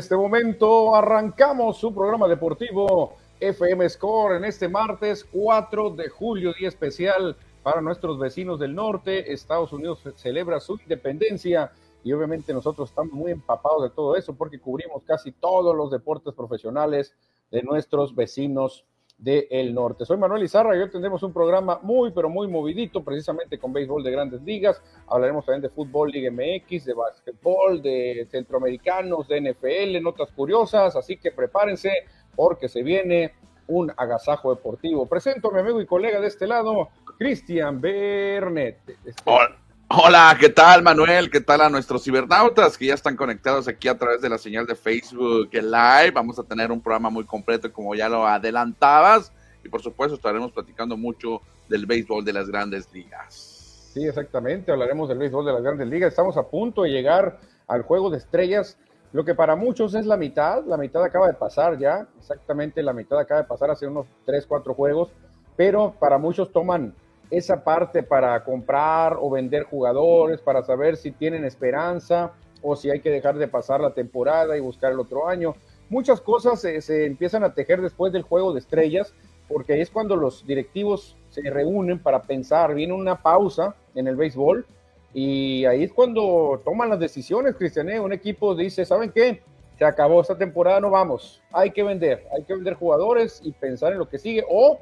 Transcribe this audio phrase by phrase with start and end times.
[0.00, 6.68] Este momento arrancamos su programa deportivo FM Score en este martes 4 de julio, día
[6.68, 9.30] especial para nuestros vecinos del norte.
[9.30, 11.70] Estados Unidos celebra su independencia
[12.02, 16.32] y obviamente nosotros estamos muy empapados de todo eso porque cubrimos casi todos los deportes
[16.32, 17.14] profesionales
[17.50, 18.86] de nuestros vecinos
[19.20, 20.06] del norte.
[20.06, 24.02] Soy Manuel Izarra y hoy tendremos un programa muy, pero muy movidito, precisamente con béisbol
[24.02, 24.82] de grandes ligas.
[25.06, 31.18] Hablaremos también de fútbol, Liga MX, de básquetbol, de centroamericanos, de NFL, notas curiosas, así
[31.18, 31.92] que prepárense
[32.34, 33.34] porque se viene
[33.66, 35.06] un agasajo deportivo.
[35.06, 36.88] Presento a mi amigo y colega de este lado,
[37.18, 38.78] Cristian Bernet.
[39.24, 39.69] Hola.
[39.92, 41.32] Hola, ¿qué tal Manuel?
[41.32, 44.64] ¿Qué tal a nuestros cibernautas que ya están conectados aquí a través de la señal
[44.64, 46.12] de Facebook Live?
[46.14, 49.32] Vamos a tener un programa muy completo como ya lo adelantabas
[49.64, 53.90] y por supuesto estaremos platicando mucho del béisbol de las grandes ligas.
[53.92, 56.10] Sí, exactamente, hablaremos del béisbol de las grandes ligas.
[56.10, 58.78] Estamos a punto de llegar al juego de estrellas,
[59.12, 62.92] lo que para muchos es la mitad, la mitad acaba de pasar ya, exactamente la
[62.92, 65.10] mitad acaba de pasar hace unos 3, 4 juegos,
[65.56, 66.94] pero para muchos toman
[67.30, 72.32] esa parte para comprar o vender jugadores, para saber si tienen esperanza
[72.62, 75.54] o si hay que dejar de pasar la temporada y buscar el otro año.
[75.88, 79.14] Muchas cosas se, empiezan a tejer después del juego de estrellas,
[79.48, 84.66] porque es cuando los directivos se reúnen para pensar, viene una pausa en el béisbol
[85.12, 87.88] y ahí es cuando toman las decisiones, Cristian.
[87.88, 87.98] ¿eh?
[87.98, 89.42] Un equipo dice, ¿saben qué?
[89.76, 91.42] Se acabó esta temporada, no vamos.
[91.52, 94.44] Hay que vender, hay que vender jugadores y pensar en lo que sigue.
[94.48, 94.78] O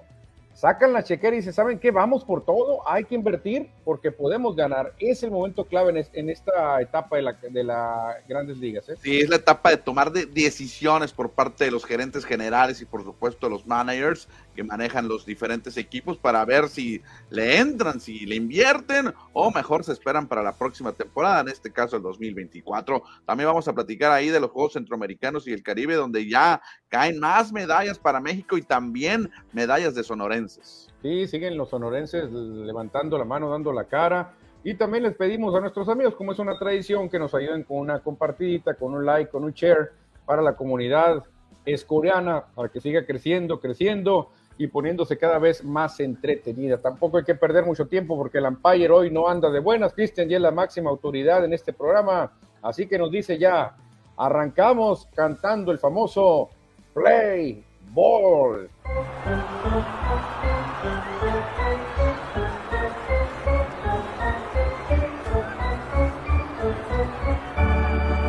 [0.58, 1.92] sacan la chequera y dicen, ¿saben qué?
[1.92, 4.92] Vamos por todo, hay que invertir porque podemos ganar.
[4.98, 8.88] Es el momento clave en, esta etapa de las de la grandes ligas.
[8.88, 8.96] ¿eh?
[9.00, 13.04] Sí, es la etapa de tomar decisiones por parte de los gerentes generales y por
[13.04, 18.34] supuesto los managers que manejan los diferentes equipos para ver si le entran, si le
[18.34, 23.00] invierten o mejor se esperan para la próxima temporada, en este caso el 2024.
[23.24, 27.20] También vamos a platicar ahí de los Juegos Centroamericanos y el Caribe, donde ya caen
[27.20, 30.88] más medallas para México y también medallas de sonorenses.
[31.02, 34.34] Sí, siguen los sonorenses levantando la mano, dando la cara.
[34.64, 37.76] Y también les pedimos a nuestros amigos, como es una tradición, que nos ayuden con
[37.76, 39.92] una compartidita, con un like, con un share
[40.26, 41.22] para la comunidad
[41.64, 46.78] escoreana, para que siga creciendo, creciendo y poniéndose cada vez más entretenida.
[46.78, 49.94] Tampoco hay que perder mucho tiempo porque el Empire hoy no anda de buenas.
[49.94, 53.76] Cristian ya es la máxima autoridad en este programa, así que nos dice ya,
[54.16, 56.50] arrancamos cantando el famoso
[56.92, 58.68] Play Ball.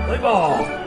[0.05, 0.78] Play Ball.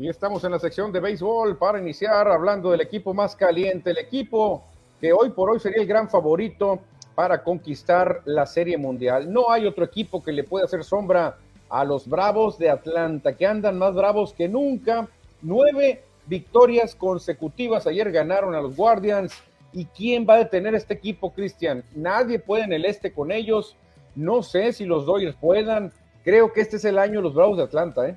[0.00, 3.98] Y estamos en la sección de béisbol para iniciar hablando del equipo más caliente, el
[3.98, 4.62] equipo
[5.00, 6.78] que hoy por hoy sería el gran favorito
[7.16, 9.32] para conquistar la Serie Mundial.
[9.32, 11.36] No hay otro equipo que le pueda hacer sombra
[11.68, 15.08] a los Bravos de Atlanta, que andan más bravos que nunca.
[15.42, 17.88] Nueve victorias consecutivas.
[17.88, 19.34] Ayer ganaron a los Guardians.
[19.72, 21.82] ¿Y quién va a detener este equipo, Cristian?
[21.96, 23.74] Nadie puede en el este con ellos.
[24.14, 25.92] No sé si los Dodgers puedan.
[26.22, 28.16] Creo que este es el año de los Bravos de Atlanta, ¿eh?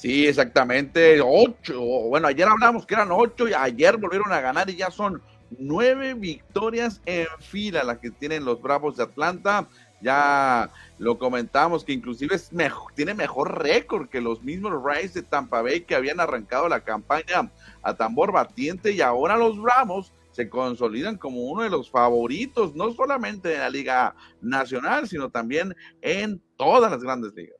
[0.00, 1.20] Sí, exactamente.
[1.22, 1.78] Ocho.
[1.78, 5.20] Bueno, ayer hablamos que eran ocho y ayer volvieron a ganar y ya son
[5.58, 9.68] nueve victorias en fila las que tienen los Bravos de Atlanta.
[10.00, 15.22] Ya lo comentamos que inclusive es mejor, tiene mejor récord que los mismos Rays de
[15.22, 17.50] Tampa Bay que habían arrancado la campaña
[17.82, 22.90] a tambor batiente y ahora los Bravos se consolidan como uno de los favoritos, no
[22.94, 27.59] solamente en la Liga Nacional, sino también en todas las grandes ligas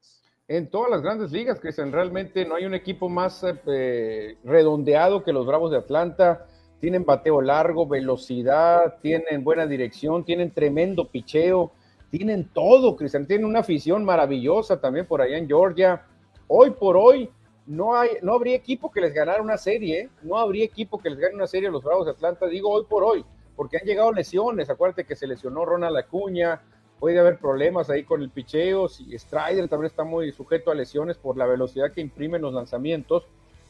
[0.51, 1.93] en todas las grandes ligas, Cristian.
[1.93, 6.45] Realmente no hay un equipo más eh, redondeado que los Bravos de Atlanta.
[6.81, 11.71] Tienen bateo largo, velocidad, tienen buena dirección, tienen tremendo picheo,
[12.11, 13.29] tienen todo, Cristian.
[13.29, 16.05] Tienen una afición maravillosa también por allá en Georgia.
[16.49, 17.31] Hoy por hoy
[17.65, 20.09] no, hay, no habría equipo que les ganara una serie, ¿eh?
[20.23, 22.87] no habría equipo que les gane una serie a los Bravos de Atlanta, digo hoy
[22.91, 23.25] por hoy,
[23.55, 24.69] porque han llegado lesiones.
[24.69, 26.61] Acuérdate que se lesionó Ronald Acuña,
[27.01, 31.17] puede haber problemas ahí con el picheo, si Strider también está muy sujeto a lesiones
[31.17, 33.25] por la velocidad que imprimen los lanzamientos,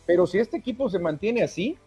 [0.04, 1.78] pero si este equipo se mantiene así,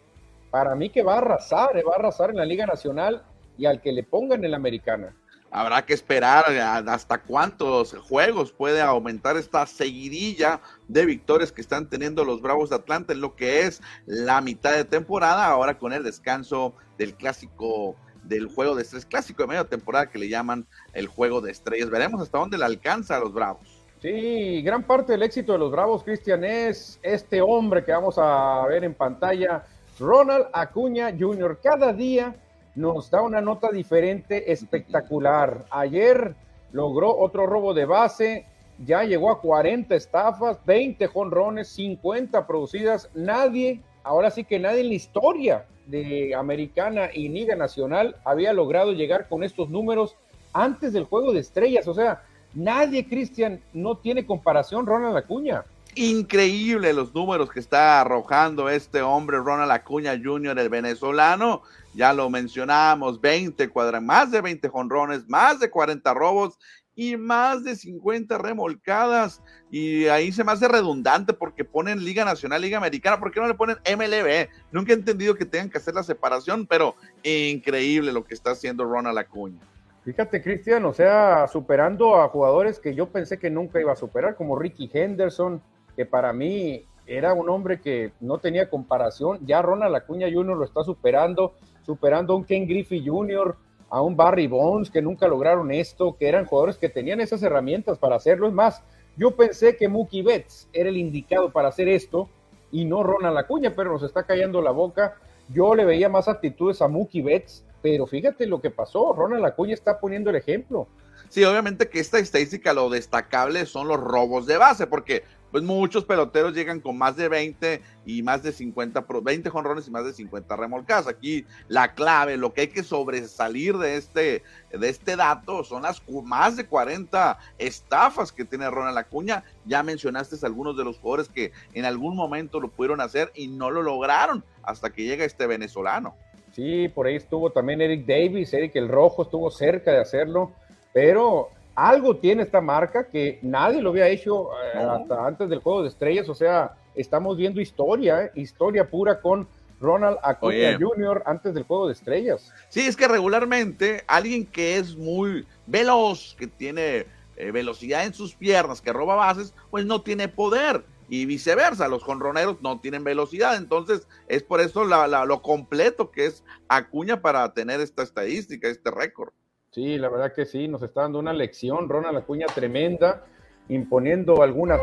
[0.50, 3.22] para mí que va a arrasar, eh, va a arrasar en la Liga Nacional
[3.58, 5.14] y al que le pongan en la Americana.
[5.50, 6.46] Habrá que esperar
[6.88, 12.76] hasta cuántos juegos puede aumentar esta seguidilla de victorias que están teniendo los Bravos de
[12.76, 17.94] Atlanta en lo que es la mitad de temporada, ahora con el descanso del clásico
[18.24, 21.90] del juego de estrés clásico de media temporada que le llaman el juego de estrellas.
[21.90, 23.84] Veremos hasta dónde le alcanza a los Bravos.
[24.00, 28.66] Sí, gran parte del éxito de los Bravos, Cristian, es este hombre que vamos a
[28.68, 29.64] ver en pantalla,
[29.98, 31.58] Ronald Acuña Jr.
[31.62, 32.36] Cada día
[32.74, 35.64] nos da una nota diferente, espectacular.
[35.70, 36.34] Ayer
[36.72, 38.46] logró otro robo de base,
[38.84, 43.08] ya llegó a 40 estafas, 20 jonrones, 50 producidas.
[43.14, 48.92] Nadie, ahora sí que nadie en la historia de Americana y Liga Nacional había logrado
[48.92, 50.16] llegar con estos números
[50.52, 51.88] antes del juego de estrellas.
[51.88, 52.22] O sea,
[52.54, 55.64] nadie, Cristian, no tiene comparación Ronald Acuña.
[55.96, 61.62] Increíble los números que está arrojando este hombre, Ronald Acuña Jr., el venezolano.
[61.94, 66.58] Ya lo mencionamos, 20 cuadras, más de 20 jonrones, más de 40 robos
[66.94, 69.42] y más de 50 remolcadas.
[69.70, 73.18] Y ahí se me hace redundante porque ponen Liga Nacional, Liga Americana.
[73.18, 74.48] ¿Por qué no le ponen MLB?
[74.70, 78.84] Nunca he entendido que tengan que hacer la separación, pero increíble lo que está haciendo
[78.84, 79.60] Ronald Acuña.
[80.04, 84.36] Fíjate, Cristian, o sea, superando a jugadores que yo pensé que nunca iba a superar,
[84.36, 85.62] como Ricky Henderson,
[85.96, 89.38] que para mí era un hombre que no tenía comparación.
[89.46, 90.56] Ya Ronald Acuña Jr.
[90.56, 93.56] lo está superando, superando a un Ken Griffey Jr.,
[93.90, 97.98] a un Barry Bones que nunca lograron esto, que eran jugadores que tenían esas herramientas
[97.98, 98.48] para hacerlo.
[98.48, 98.82] Es más,
[99.16, 102.28] yo pensé que Mookie Betts era el indicado para hacer esto
[102.72, 105.16] y no Ronald Acuña, pero nos está callando la boca.
[105.48, 109.12] Yo le veía más actitudes a Mookie Betts, pero fíjate lo que pasó.
[109.12, 110.88] Ronald Acuña está poniendo el ejemplo.
[111.28, 116.04] Sí, obviamente que esta estadística lo destacable son los robos de base, porque pues muchos
[116.04, 120.12] peloteros llegan con más de 20 y más de 50, 20 jonrones y más de
[120.12, 121.06] 50 remolcadas.
[121.06, 124.42] Aquí la clave, lo que hay que sobresalir de este,
[124.72, 129.44] de este dato son las más de 40 estafas que tiene Ronald Acuña.
[129.64, 133.70] Ya mencionaste algunos de los jugadores que en algún momento lo pudieron hacer y no
[133.70, 136.16] lo lograron hasta que llega este venezolano.
[136.52, 140.50] Sí, por ahí estuvo también Eric Davis, Eric el Rojo estuvo cerca de hacerlo,
[140.92, 145.82] pero algo tiene esta marca que nadie lo había hecho eh, hasta antes del juego
[145.82, 146.28] de estrellas.
[146.28, 149.48] O sea, estamos viendo historia, eh, historia pura con
[149.80, 151.22] Ronald Acuña Jr.
[151.26, 152.52] antes del juego de estrellas.
[152.68, 158.34] Sí, es que regularmente alguien que es muy veloz, que tiene eh, velocidad en sus
[158.34, 160.84] piernas, que roba bases, pues no tiene poder.
[161.08, 163.56] Y viceversa, los jonroneros no tienen velocidad.
[163.56, 169.32] Entonces, es por eso lo completo que es Acuña para tener esta estadística, este récord.
[169.74, 173.24] Sí, la verdad que sí, nos está dando una lección, Ronald Acuña tremenda,
[173.68, 174.80] imponiendo algunas.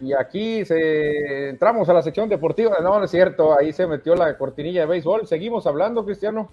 [0.00, 1.50] Y aquí se...
[1.50, 2.78] entramos a la sección deportiva.
[2.82, 5.28] No, no es cierto, ahí se metió la cortinilla de béisbol.
[5.28, 6.50] Seguimos hablando, Cristiano.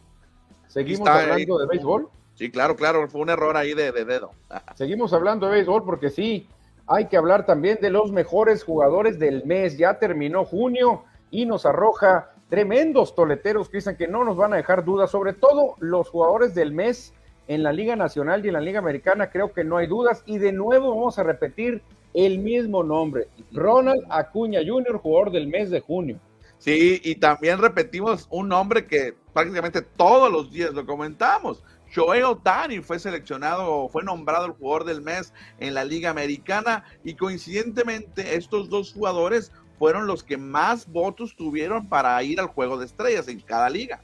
[0.67, 2.09] Seguimos hablando de béisbol.
[2.35, 4.29] Sí, claro, claro, fue un error ahí de, de dedo.
[4.75, 6.47] Seguimos hablando de béisbol porque sí,
[6.85, 9.75] hay que hablar también de los mejores jugadores del mes.
[9.75, 14.85] Ya terminó junio y nos arroja tremendos toleteros, Cristian, que no nos van a dejar
[14.85, 17.13] dudas, sobre todo los jugadores del mes
[17.47, 20.23] en la Liga Nacional y en la Liga Americana, creo que no hay dudas.
[20.25, 21.81] Y de nuevo vamos a repetir
[22.13, 26.19] el mismo nombre, Ronald Acuña Jr., jugador del mes de junio.
[26.57, 31.61] Sí, y también repetimos un nombre que prácticamente todos los días lo comentamos.
[31.91, 37.15] Shohei Otani fue seleccionado, fue nombrado el jugador del mes en la Liga Americana y
[37.15, 42.85] coincidentemente estos dos jugadores fueron los que más votos tuvieron para ir al juego de
[42.85, 44.01] estrellas en cada liga.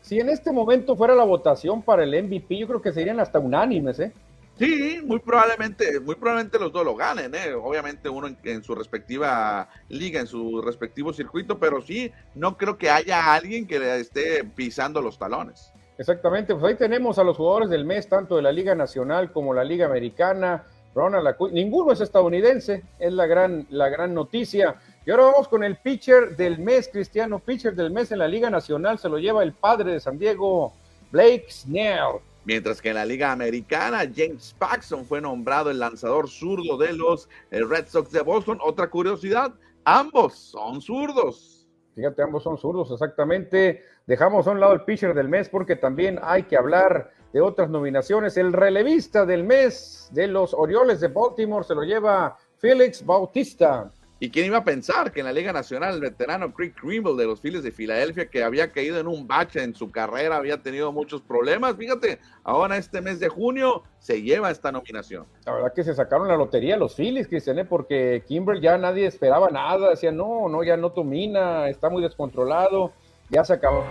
[0.00, 3.38] Si en este momento fuera la votación para el MVP, yo creo que serían hasta
[3.38, 4.12] unánimes, ¿eh?
[4.60, 7.54] Sí, muy probablemente, muy probablemente los dos lo ganen, ¿eh?
[7.54, 12.90] obviamente uno en, su respectiva liga, en su respectivo circuito, pero sí, no creo que
[12.90, 15.72] haya alguien que le esté pisando los talones.
[15.96, 19.54] Exactamente, pues ahí tenemos a los jugadores del mes, tanto de la Liga Nacional como
[19.54, 20.64] la Liga Americana.
[20.94, 24.76] Ronald Acuña, ninguno es estadounidense, es la gran, la gran noticia.
[25.06, 27.38] Y ahora vamos con el pitcher del mes, Cristiano.
[27.38, 30.74] Pitcher del mes en la Liga Nacional se lo lleva el padre de San Diego,
[31.10, 32.20] Blake Snell.
[32.44, 37.28] Mientras que en la Liga Americana, James Paxton fue nombrado el lanzador zurdo de los
[37.50, 38.58] eh, Red Sox de Boston.
[38.62, 39.54] Otra curiosidad,
[39.84, 41.66] ambos son zurdos.
[41.94, 43.82] Fíjate, ambos son zurdos, exactamente.
[44.06, 47.70] Dejamos a un lado el pitcher del mes porque también hay que hablar de otras
[47.70, 48.36] nominaciones.
[48.36, 53.90] El relevista del mes de los Orioles de Baltimore se lo lleva Félix Bautista.
[54.22, 57.24] ¿Y quién iba a pensar que en la Liga Nacional el veterano Craig Krimble de
[57.24, 60.92] los Phillies de Filadelfia, que había caído en un bache en su carrera, había tenido
[60.92, 61.74] muchos problemas?
[61.76, 65.24] Fíjate, ahora este mes de junio se lleva esta nominación.
[65.46, 67.64] La verdad que se sacaron la lotería los Phillies, Cristian, ¿eh?
[67.64, 72.92] porque Kimbrel ya nadie esperaba nada, decía, no, no, ya no domina, está muy descontrolado,
[73.30, 73.86] ya se acabó.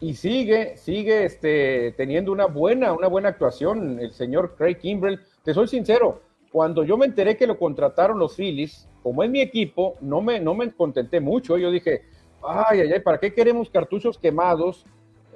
[0.00, 5.20] Y sigue, sigue este, teniendo una buena, una buena actuación el señor Craig Kimbrel.
[5.44, 9.40] Te soy sincero, cuando yo me enteré que lo contrataron los Phillies, como es mi
[9.40, 11.58] equipo, no me, no me contenté mucho.
[11.58, 12.02] Yo dije,
[12.42, 14.84] ay, ay, ay, ¿para qué queremos cartuchos quemados?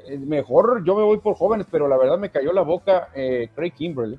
[0.06, 3.48] Eh, mejor yo me voy por jóvenes, pero la verdad me cayó la boca eh,
[3.54, 4.18] Craig Kimberly.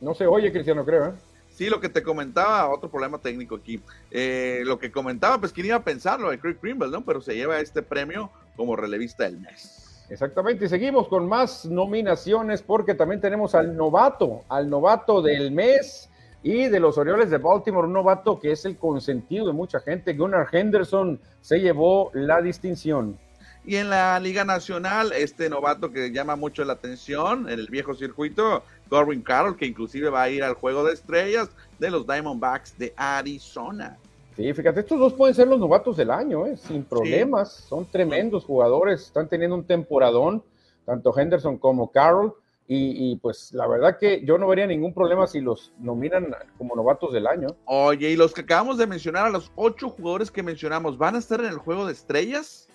[0.00, 1.06] No se oye, Cristiano, creo.
[1.06, 1.12] ¿eh?
[1.48, 3.80] Sí, lo que te comentaba, otro problema técnico aquí.
[4.10, 7.04] Eh, lo que comentaba, pues quién iba a pensarlo de Craig Greenwell, ¿no?
[7.04, 9.81] Pero se lleva este premio como relevista del mes.
[10.12, 16.10] Exactamente, y seguimos con más nominaciones porque también tenemos al novato, al novato del mes
[16.42, 20.12] y de los Orioles de Baltimore, un novato que es el consentido de mucha gente.
[20.12, 23.18] Gunnar Henderson se llevó la distinción.
[23.64, 27.94] Y en la Liga Nacional, este novato que llama mucho la atención en el viejo
[27.94, 32.76] circuito, Corbin Carroll, que inclusive va a ir al juego de estrellas de los Diamondbacks
[32.76, 33.96] de Arizona.
[34.36, 36.56] Sí, fíjate, estos dos pueden ser los novatos del año, ¿eh?
[36.56, 37.52] sin problemas.
[37.52, 40.42] Son tremendos jugadores, están teniendo un temporadón,
[40.86, 42.34] tanto Henderson como Carroll.
[42.74, 47.12] Y, pues la verdad que yo no vería ningún problema si los nominan como novatos
[47.12, 47.48] del año.
[47.66, 51.18] Oye, y los que acabamos de mencionar, a los ocho jugadores que mencionamos, ¿van a
[51.18, 52.68] estar en el juego de estrellas?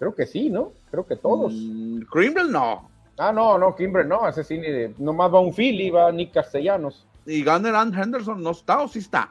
[0.00, 0.72] Creo que sí, ¿no?
[0.90, 1.52] Creo que todos.
[1.52, 2.00] Mm,
[2.50, 2.90] no.
[3.16, 4.60] Ah, no, no, Kimbrel no, ese sí,
[4.98, 7.06] nomás va un Philly, va Nick Castellanos.
[7.24, 9.30] ¿Y Gunnar Henderson no está o sí está?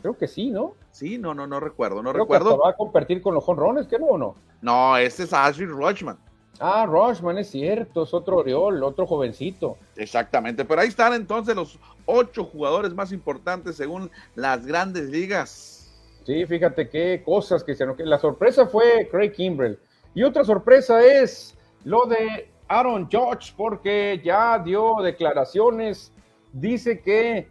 [0.00, 0.74] Creo que sí, ¿no?
[0.96, 2.56] Sí, no, no, no recuerdo, no recuerdo.
[2.56, 4.34] va a competir con los jonrones, ¿qué no o no?
[4.62, 6.16] No, ese es Ashley Rochman.
[6.58, 9.76] Ah, Rochman, es cierto, es otro Oriol, otro jovencito.
[9.94, 15.94] Exactamente, pero ahí están entonces los ocho jugadores más importantes según las grandes ligas.
[16.24, 19.78] Sí, fíjate qué cosas que se La sorpresa fue Craig Kimbrell.
[20.14, 26.10] Y otra sorpresa es lo de Aaron Judge, porque ya dio declaraciones,
[26.54, 27.50] dice que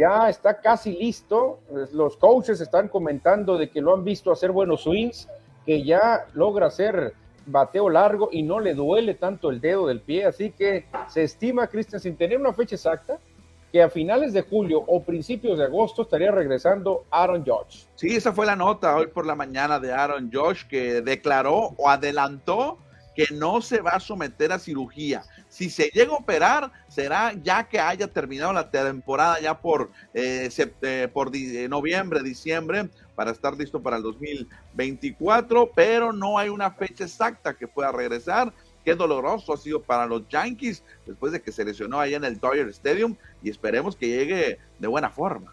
[0.00, 1.60] ya está casi listo.
[1.92, 5.28] Los coaches están comentando de que lo han visto hacer buenos swings,
[5.66, 7.12] que ya logra hacer
[7.44, 10.24] bateo largo y no le duele tanto el dedo del pie.
[10.24, 13.18] Así que se estima, Cristian, sin tener una fecha exacta,
[13.70, 17.86] que a finales de julio o principios de agosto estaría regresando Aaron Judge.
[17.94, 21.88] Sí, esa fue la nota hoy por la mañana de Aaron Judge que declaró o
[21.88, 22.78] adelantó
[23.20, 25.22] que no se va a someter a cirugía.
[25.48, 30.48] Si se llega a operar, será ya que haya terminado la temporada ya por, eh,
[30.56, 36.70] eh, por eh, noviembre, diciembre, para estar listo para el 2024, pero no hay una
[36.70, 38.54] fecha exacta que pueda regresar.
[38.84, 42.40] Qué doloroso ha sido para los Yankees después de que se lesionó allá en el
[42.40, 45.52] Dodger Stadium y esperemos que llegue de buena forma.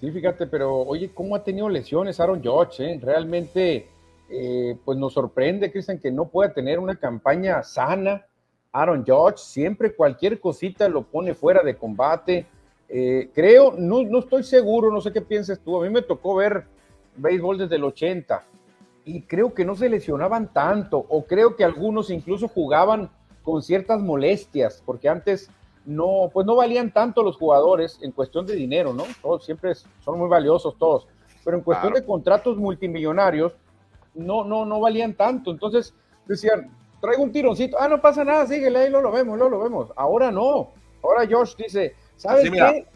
[0.00, 2.98] Sí, fíjate, pero oye, ¿cómo ha tenido lesiones Aaron Judge?
[3.02, 3.91] Realmente
[4.34, 8.24] eh, pues nos sorprende, Cristian, que no pueda tener una campaña sana.
[8.72, 12.46] Aaron Judge siempre cualquier cosita lo pone fuera de combate.
[12.88, 15.78] Eh, creo, no, no estoy seguro, no sé qué piensas tú.
[15.78, 16.64] A mí me tocó ver
[17.14, 18.42] béisbol desde el 80
[19.04, 23.10] y creo que no se lesionaban tanto, o creo que algunos incluso jugaban
[23.42, 25.50] con ciertas molestias, porque antes
[25.84, 29.04] no, pues no valían tanto los jugadores en cuestión de dinero, ¿no?
[29.20, 31.06] Todos siempre son muy valiosos todos,
[31.44, 33.52] pero en cuestión de contratos multimillonarios,
[34.14, 35.50] no, no, no valían tanto.
[35.50, 35.94] Entonces
[36.26, 39.60] decían, traigo un tironcito, ah, no pasa nada, síguele, ahí lo, lo vemos, lo, lo
[39.60, 39.92] vemos.
[39.96, 40.70] Ahora no.
[41.02, 42.86] Ahora Josh dice, ¿sabes qué?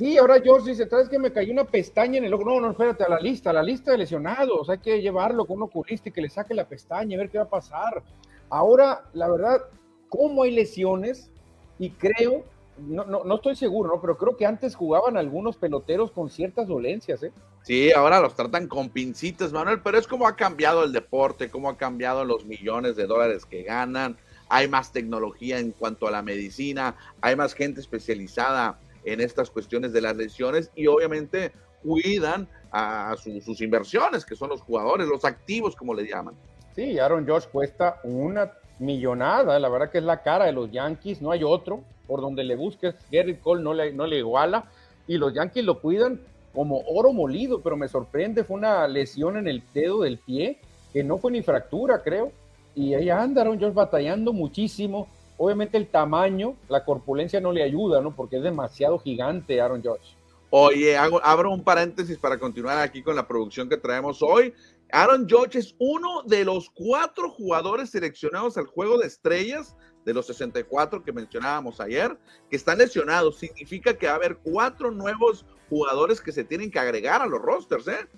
[0.00, 2.44] Sí, ahora George dice, ¿sabes que me cayó una pestaña en el ojo?
[2.44, 5.58] No, no, espérate, a la lista, a la lista de lesionados, hay que llevarlo con
[5.58, 8.02] un oculista y que le saque la pestaña, a ver qué va a pasar.
[8.48, 9.60] Ahora, la verdad,
[10.08, 11.30] ¿cómo hay lesiones?
[11.78, 12.44] Y creo,
[12.80, 14.00] no, no, no estoy seguro, ¿no?
[14.00, 17.32] Pero creo que antes jugaban algunos peloteros con ciertas dolencias, ¿eh?
[17.62, 21.68] Sí, ahora los tratan con pincitas, Manuel, pero es como ha cambiado el deporte, cómo
[21.68, 24.16] ha cambiado los millones de dólares que ganan,
[24.48, 29.92] hay más tecnología en cuanto a la medicina, hay más gente especializada en estas cuestiones
[29.92, 35.74] de las lesiones y obviamente cuidan a sus inversiones, que son los jugadores, los activos,
[35.74, 36.34] como le llaman.
[36.74, 41.20] Sí, Aaron Josh cuesta una millonada, la verdad que es la cara de los Yankees,
[41.20, 44.64] no hay otro, por donde le busques, Gary Cole no le, no le iguala,
[45.06, 46.20] y los Yankees lo cuidan
[46.52, 50.58] como oro molido, pero me sorprende, fue una lesión en el dedo del pie,
[50.92, 52.32] que no fue ni fractura, creo,
[52.74, 55.06] y ahí anda Aaron Josh batallando muchísimo,
[55.42, 58.14] Obviamente el tamaño, la corpulencia no le ayuda, ¿no?
[58.14, 60.14] Porque es demasiado gigante Aaron Judge.
[60.50, 64.52] Oye, hago, abro un paréntesis para continuar aquí con la producción que traemos hoy.
[64.92, 70.26] Aaron Judge es uno de los cuatro jugadores seleccionados al juego de estrellas de los
[70.26, 72.16] 64 que mencionábamos ayer,
[72.48, 73.38] que están lesionados.
[73.38, 77.40] Significa que va a haber cuatro nuevos jugadores que se tienen que agregar a los
[77.40, 78.08] rosters, ¿eh?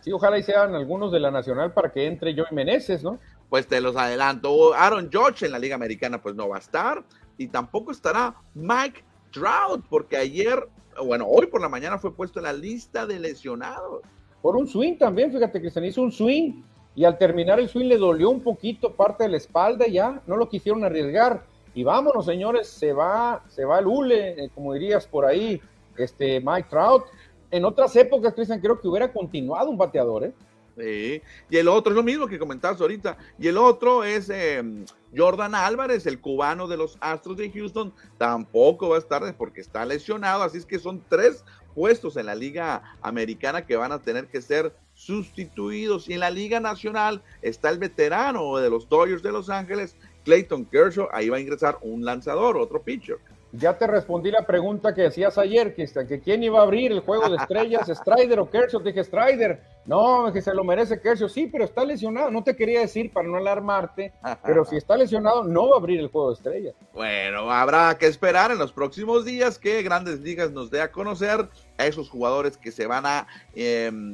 [0.00, 3.18] Sí, ojalá y sean algunos de la Nacional para que entre Joey Meneses, ¿no?
[3.54, 4.74] pues te los adelanto.
[4.74, 7.04] Aaron George en la Liga Americana pues no va a estar
[7.38, 10.68] y tampoco estará Mike Trout porque ayer,
[11.04, 14.02] bueno, hoy por la mañana fue puesto en la lista de lesionados.
[14.42, 16.64] Por un swing también, fíjate que se hizo un swing
[16.96, 20.36] y al terminar el swing le dolió un poquito parte de la espalda ya no
[20.36, 21.44] lo quisieron arriesgar.
[21.74, 25.60] Y vámonos, señores, se va, se va el hule, eh, como dirías por ahí,
[25.96, 27.04] este Mike Trout.
[27.50, 30.32] En otras épocas, Cristian, creo que hubiera continuado un bateador, ¿eh?
[30.76, 31.22] Sí.
[31.50, 33.16] Y el otro es lo mismo que comentabas ahorita.
[33.38, 34.84] Y el otro es em,
[35.16, 37.92] Jordan Álvarez, el cubano de los Astros de Houston.
[38.18, 40.42] Tampoco va a estar porque está lesionado.
[40.42, 44.40] Así es que son tres puestos en la Liga Americana que van a tener que
[44.40, 46.08] ser sustituidos.
[46.08, 50.64] Y en la Liga Nacional está el veterano de los Dodgers de Los Ángeles, Clayton
[50.64, 51.08] Kershaw.
[51.12, 53.18] Ahí va a ingresar un lanzador, otro pitcher.
[53.56, 57.00] Ya te respondí la pregunta que decías ayer, que, que quién iba a abrir el
[57.00, 58.82] juego de estrellas, Strider o Kershaw.
[58.82, 59.60] Te dije Strider.
[59.86, 61.28] No, que se lo merece Kershaw.
[61.28, 62.30] Sí, pero está lesionado.
[62.30, 64.12] No te quería decir para no alarmarte,
[64.42, 66.74] pero si está lesionado, no va a abrir el juego de estrellas.
[66.92, 71.48] Bueno, habrá que esperar en los próximos días que Grandes Ligas nos dé a conocer
[71.76, 73.26] a esos jugadores que se van a,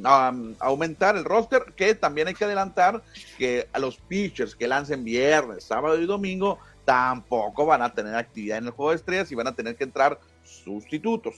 [0.04, 3.02] a, aumentar el roster, que también hay que adelantar
[3.38, 6.58] que a los pitchers que lancen viernes, sábado y domingo
[6.90, 9.84] tampoco van a tener actividad en el juego de estrellas y van a tener que
[9.84, 11.36] entrar sustitutos.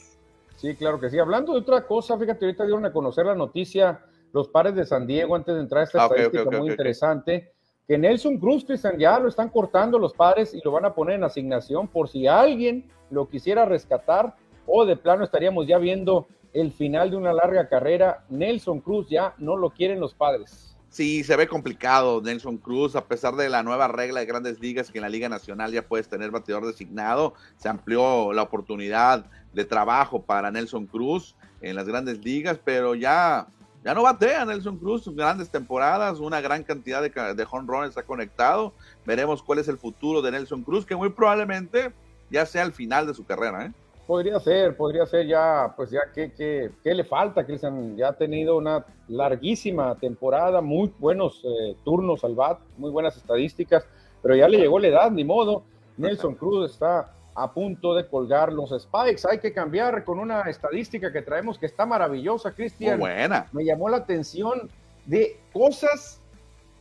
[0.56, 1.18] Sí, claro que sí.
[1.18, 4.00] Hablando de otra cosa, fíjate, ahorita dieron a conocer la noticia
[4.32, 7.52] los pares de San Diego antes de entrar a esta ah, estadística muy interesante,
[7.86, 11.16] que Nelson Cruz, Cristian, ya lo están cortando los pares y lo van a poner
[11.16, 14.34] en asignación por si alguien lo quisiera rescatar
[14.64, 18.24] o de plano estaríamos ya viendo el final de una larga carrera.
[18.30, 20.71] Nelson Cruz ya no lo quieren los padres.
[20.92, 24.90] Sí, se ve complicado Nelson Cruz, a pesar de la nueva regla de grandes ligas
[24.90, 29.24] que en la Liga Nacional ya puedes tener bateador designado, se amplió la oportunidad
[29.54, 33.46] de trabajo para Nelson Cruz en las grandes ligas, pero ya,
[33.82, 38.02] ya no batea Nelson Cruz, grandes temporadas, una gran cantidad de, de home runs ha
[38.02, 38.74] conectado,
[39.06, 41.90] veremos cuál es el futuro de Nelson Cruz, que muy probablemente
[42.28, 43.72] ya sea el final de su carrera, ¿eh?
[44.06, 47.96] Podría ser, podría ser ya, pues ya, ¿qué, qué, qué le falta, Cristian?
[47.96, 53.86] Ya ha tenido una larguísima temporada, muy buenos eh, turnos al BAT, muy buenas estadísticas,
[54.20, 55.62] pero ya le llegó la edad, ni modo.
[55.96, 59.26] Nelson Cruz está a punto de colgar los spikes.
[59.30, 62.98] Hay que cambiar con una estadística que traemos que está maravillosa, Cristian.
[62.98, 63.48] buena.
[63.52, 64.68] Me llamó la atención
[65.06, 66.20] de cosas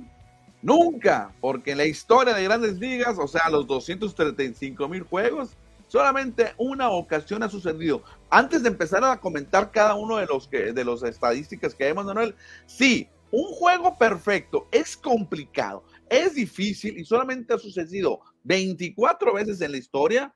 [0.62, 5.50] Nunca, porque en la historia de grandes ligas, o sea, los 235 mil juegos,
[5.88, 8.02] solamente una ocasión ha sucedido.
[8.30, 12.06] Antes de empezar a comentar cada uno de los que de las estadísticas que vemos,
[12.06, 19.60] Manuel, sí, un juego perfecto es complicado, es difícil y solamente ha sucedido 24 veces
[19.60, 20.34] en la historia.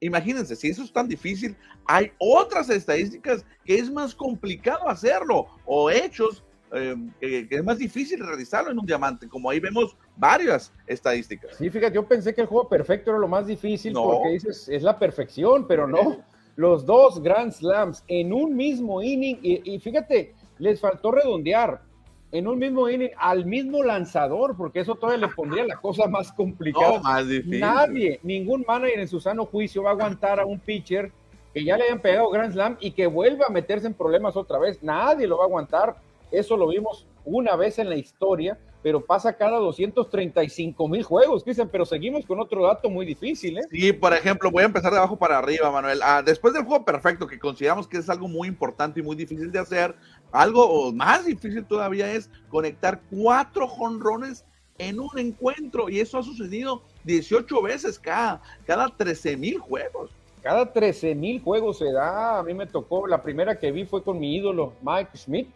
[0.00, 5.90] Imagínense, si eso es tan difícil, hay otras estadísticas que es más complicado hacerlo o
[5.90, 11.56] hechos eh, que, es más difícil realizarlo en un diamante, como ahí vemos varias estadísticas.
[11.56, 14.82] Sí, fíjate, yo pensé que el juego perfecto era lo más difícil porque dices, es
[14.82, 16.22] la perfección, pero no.
[16.56, 21.87] Los dos Grand Slams en un mismo inning y fíjate, les faltó redondear
[22.30, 26.30] en un mismo inning al mismo lanzador, porque eso todavía le pondría la cosa más
[26.32, 27.00] complicada.
[27.44, 31.10] Nadie, ningún manager en su sano juicio va a aguantar a un pitcher
[31.54, 34.58] que ya le hayan pegado Grand Slam y que vuelva a meterse en problemas otra
[34.58, 34.82] vez.
[34.82, 35.96] Nadie lo va a aguantar.
[36.30, 41.68] Eso lo vimos una vez en la historia pero pasa cada 235 mil juegos, Cristian,
[41.70, 43.62] pero seguimos con otro dato muy difícil, ¿eh?
[43.70, 46.00] Sí, por ejemplo, voy a empezar de abajo para arriba, Manuel.
[46.02, 49.52] Ah, después del juego perfecto, que consideramos que es algo muy importante y muy difícil
[49.52, 49.94] de hacer,
[50.32, 54.46] algo más difícil todavía es conectar cuatro jonrones
[54.78, 60.12] en un encuentro, y eso ha sucedido 18 veces cada, cada 13 mil juegos.
[60.40, 64.02] Cada 13 mil juegos se da, a mí me tocó, la primera que vi fue
[64.02, 65.50] con mi ídolo Mike Schmidt,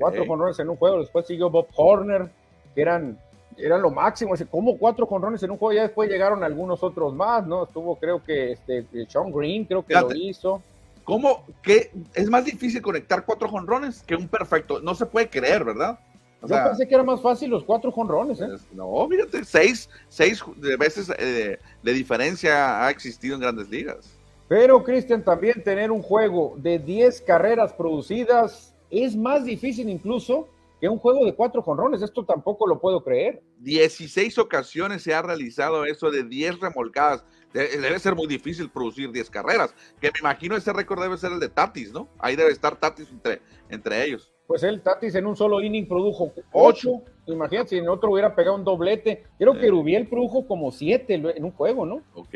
[0.00, 2.30] cuatro jonrones en un juego, después siguió Bob Horner,
[2.74, 3.18] que eran,
[3.56, 4.34] eran lo máximo.
[4.50, 7.64] Como cuatro jonrones en un juego, ya después llegaron algunos otros más, ¿no?
[7.64, 10.62] Estuvo, creo que este, Sean Green, creo que lo hizo.
[11.04, 11.44] ¿Cómo?
[11.62, 14.80] que es más difícil conectar cuatro jonrones que un perfecto?
[14.80, 15.98] No se puede creer, ¿verdad?
[16.42, 18.48] Yo pensé que era más fácil los cuatro jonrones, ¿eh?
[18.72, 20.42] No, fíjate, seis, seis
[20.78, 24.16] veces eh, de diferencia ha existido en grandes ligas.
[24.48, 30.48] Pero, Cristian, también tener un juego de 10 carreras producidas es más difícil incluso
[30.80, 32.02] que un juego de cuatro jonrones.
[32.02, 33.42] Esto tampoco lo puedo creer.
[33.58, 37.24] 16 ocasiones se ha realizado eso de 10 remolcadas.
[37.52, 39.74] Debe ser muy difícil producir 10 carreras.
[40.00, 42.08] Que me imagino ese récord debe ser el de Tatis, ¿no?
[42.18, 44.32] Ahí debe estar Tatis entre, entre ellos.
[44.46, 47.02] Pues el Tatis en un solo inning produjo 8.
[47.26, 49.24] Imagínate si en otro hubiera pegado un doblete.
[49.38, 52.02] Creo que Rubiel produjo como 7 en un juego, ¿no?
[52.14, 52.34] Ok.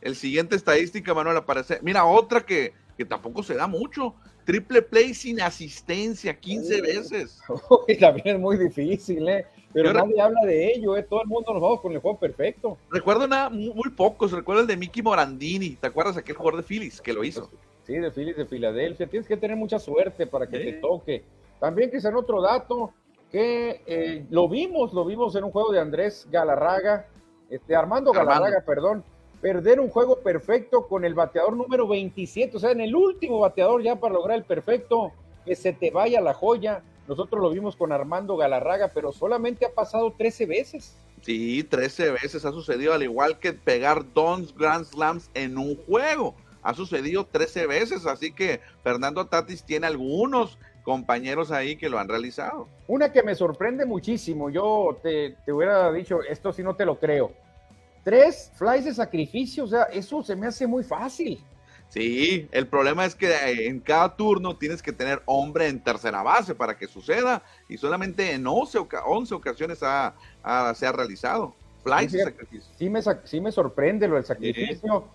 [0.00, 1.78] El siguiente estadística, Manuel, aparece.
[1.82, 4.14] Mira, otra que, que tampoco se da mucho.
[4.50, 7.40] Triple play sin asistencia, 15 veces.
[8.00, 9.46] también es muy difícil, ¿eh?
[9.72, 11.04] Pero nadie habla de ello, ¿eh?
[11.04, 12.76] todo el mundo nos vamos con el juego perfecto.
[12.90, 17.00] Recuerdo nada, muy, pocos, recuerdo el de Mickey Morandini, ¿te acuerdas aquel jugador de Phillies
[17.00, 17.48] que lo hizo?
[17.84, 21.22] Sí, de Phillies de Filadelfia, tienes que tener mucha suerte para que te toque.
[21.60, 22.92] También que sea otro dato,
[23.30, 27.06] que eh, lo vimos, lo vimos en un juego de Andrés Galarraga,
[27.48, 29.04] este, Armando Galarraga, perdón,
[29.40, 33.82] perder un juego perfecto con el bateador número 27, o sea, en el último bateador
[33.82, 35.12] ya para lograr el perfecto,
[35.44, 36.82] que se te vaya la joya.
[37.08, 40.96] Nosotros lo vimos con Armando Galarraga, pero solamente ha pasado 13 veces.
[41.22, 46.34] Sí, 13 veces ha sucedido, al igual que pegar dos Grand Slams en un juego.
[46.62, 52.08] Ha sucedido 13 veces, así que Fernando Tatis tiene algunos compañeros ahí que lo han
[52.08, 52.68] realizado.
[52.86, 56.98] Una que me sorprende muchísimo, yo te, te hubiera dicho, esto sí no te lo
[56.98, 57.32] creo.
[58.04, 61.42] Tres flies de sacrificio, o sea, eso se me hace muy fácil.
[61.90, 66.54] Sí, el problema es que en cada turno tienes que tener hombre en tercera base
[66.54, 70.14] para que suceda y solamente en 11, ocasiones ha,
[70.74, 71.52] se ha realizado.
[71.82, 72.70] Flies de sacrificio.
[72.78, 75.08] Sí me, sí me sorprende lo del sacrificio.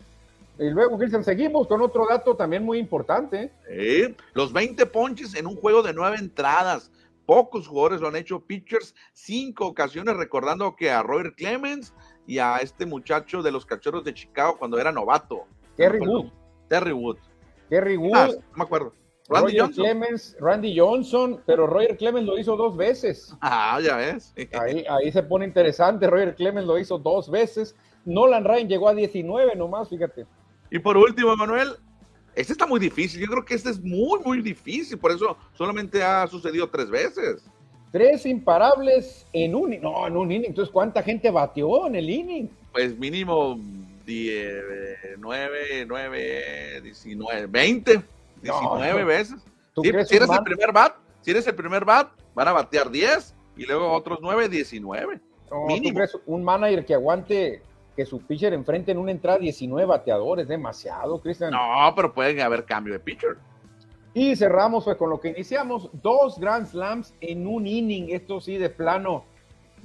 [0.58, 3.52] Y luego, Cristian, seguimos con otro dato también muy importante.
[4.34, 6.92] los 20 ponches en un juego de nueve entradas.
[7.26, 8.42] Pocos jugadores lo han hecho.
[8.42, 11.94] Pitchers, cinco ocasiones, recordando que a Roger Clemens
[12.28, 15.46] y a este muchacho de los cachorros de Chicago cuando era novato.
[15.76, 16.32] Terry Wood.
[16.68, 17.18] Terry Wood.
[17.70, 18.36] Terry Wood.
[18.36, 18.94] no me acuerdo.
[19.28, 19.84] Randy Johnson.
[19.84, 23.36] Clemens, Randy Johnson, pero Roger Clemens lo hizo dos veces.
[23.42, 24.34] Ah, ya ves.
[24.54, 26.08] Ahí, ahí se pone interesante.
[26.08, 27.76] Roger Clemens lo hizo dos veces.
[28.06, 30.28] Nolan Ryan llegó a 19 nomás, fíjate.
[30.70, 31.76] Y por último, Manuel,
[32.36, 33.20] este está muy difícil.
[33.20, 34.98] Yo creo que este es muy, muy difícil.
[34.98, 37.50] Por eso solamente ha sucedido tres veces.
[37.96, 40.50] Tres imparables en un, no, en un inning.
[40.50, 42.50] Entonces, ¿cuánta gente batió en el inning?
[42.74, 43.58] Pues mínimo
[44.06, 48.02] 9, 9, 19, 20,
[48.42, 49.40] 19 veces.
[49.82, 53.66] si eres el primer bat, si eres el primer bat, van a batear 10 y
[53.66, 55.22] luego otros 9, 19.
[55.66, 56.02] mínimo.
[56.26, 57.62] un manager que aguante
[57.96, 61.52] que su pitcher enfrente en una entrada 19 bateadores, demasiado, Cristian.
[61.52, 63.38] No, pero puede haber cambio de pitcher.
[64.16, 68.58] Y cerramos pues, con lo que iniciamos, dos Grand Slams en un inning, esto sí
[68.58, 69.26] de plano.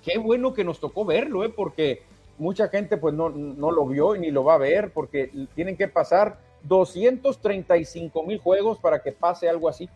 [0.04, 1.48] Qué bueno que nos tocó verlo, ¿eh?
[1.48, 2.04] porque
[2.38, 5.76] mucha gente pues no, no lo vio y ni lo va a ver, porque tienen
[5.76, 9.88] que pasar 235 mil juegos para que pase algo así.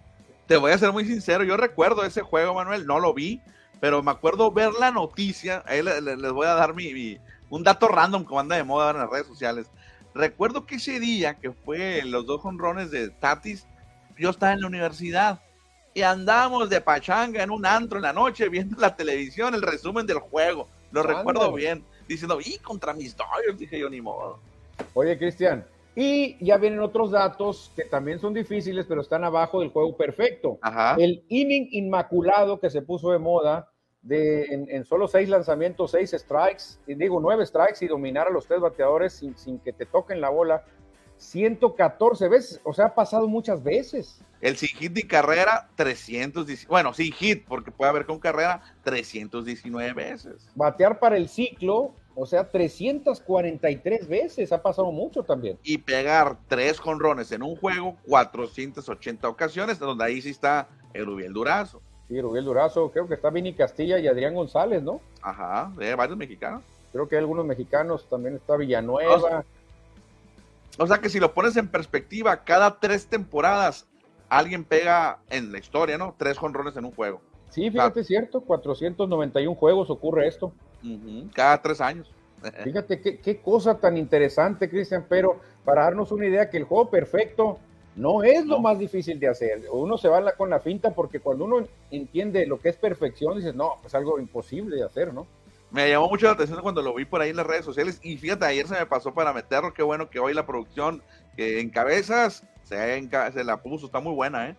[0.49, 3.41] Te voy a ser muy sincero, yo recuerdo ese juego, Manuel, no lo vi,
[3.79, 7.21] pero me acuerdo ver la noticia, ahí les, les voy a dar mi,
[7.51, 9.71] un dato random que anda de moda en las redes sociales.
[10.13, 13.69] Recuerdo que ese día, que fue los dos honrones de Tatis,
[14.19, 15.41] yo estaba en la universidad
[15.95, 20.07] y andábamos de pachanga en un antro en la noche viendo la televisión, el resumen
[20.07, 20.69] del juego.
[20.91, 24.39] Lo recuerdo bien, diciendo, y contra mis Dodgers, dije yo, ni modo.
[24.95, 25.65] Oye, Cristian,
[25.97, 30.59] y ya vienen otros datos que también son difíciles, pero están abajo del juego perfecto.
[30.99, 33.71] El inning inmaculado que se puso de moda
[34.03, 38.47] de, en, solo seis lanzamientos, seis strikes, y digo nueve strikes y dominar a los
[38.47, 40.65] tres bateadores sin, sin que te toquen la bola
[41.17, 44.21] 114 veces, o sea, ha pasado muchas veces.
[44.41, 49.93] El sin hit de carrera, 319, bueno, sin hit, porque puede haber con carrera, 319
[49.95, 50.49] veces.
[50.55, 55.59] Batear para el ciclo, o sea, 343 veces, ha pasado mucho también.
[55.63, 61.33] Y pegar tres conrones en un juego, 480 ocasiones, donde ahí sí está el Rubiel
[61.33, 61.81] Durazo.
[62.09, 65.01] Sí, Rubiel Durazo, creo que está Vini Castilla y Adrián González, ¿no?
[65.23, 66.63] Ajá, de varios mexicanos.
[66.93, 69.17] Creo que hay algunos mexicanos, también está Villanueva.
[69.17, 69.45] O sea,
[71.01, 73.87] que si lo pones en perspectiva, cada tres temporadas
[74.29, 76.15] alguien pega en la historia, ¿no?
[76.19, 77.21] Tres jonrones en un juego.
[77.51, 80.53] Sí, fíjate, es cierto, 491 juegos ocurre esto.
[81.35, 82.11] Cada tres años.
[82.65, 86.91] Fíjate qué, qué cosa tan interesante, Cristian, pero para darnos una idea que el juego
[86.91, 87.59] perfecto
[87.97, 89.63] no es lo más difícil de hacer.
[89.73, 93.55] Uno se va con la finta porque cuando uno entiende lo que es perfección, dices,
[93.55, 95.27] no, pues algo imposible de hacer, ¿no?
[95.75, 98.17] Me llamó mucho la atención cuando lo vi por ahí en las redes sociales y
[98.17, 101.03] fíjate, ayer se me pasó para meterlo, qué bueno que hoy la producción
[101.37, 104.57] que en cabezas se, se la puso, está muy buena, ¿eh?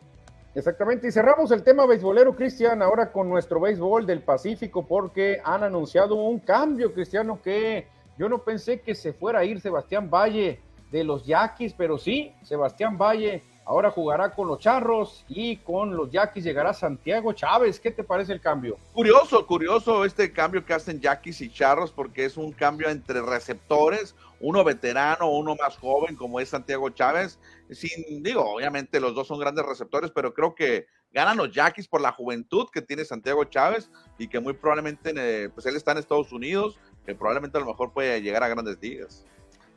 [0.55, 5.63] Exactamente, y cerramos el tema beisbolero, Cristian, ahora con nuestro béisbol del Pacífico, porque han
[5.63, 10.59] anunciado un cambio, Cristiano, que yo no pensé que se fuera a ir Sebastián Valle
[10.91, 16.11] de los Yaquis, pero sí, Sebastián Valle ahora jugará con los Charros y con los
[16.11, 17.79] Yaquis llegará Santiago Chávez.
[17.79, 18.77] ¿Qué te parece el cambio?
[18.93, 24.15] Curioso, curioso este cambio que hacen Yaquis y Charros porque es un cambio entre receptores,
[24.39, 27.39] uno veterano, uno más joven como es Santiago Chávez.
[27.71, 32.01] Sin, digo, obviamente los dos son grandes receptores, pero creo que ganan los Yaquis por
[32.01, 35.97] la juventud que tiene Santiago Chávez y que muy probablemente, eh, pues él está en
[35.97, 39.25] Estados Unidos, que probablemente a lo mejor puede llegar a grandes ligas.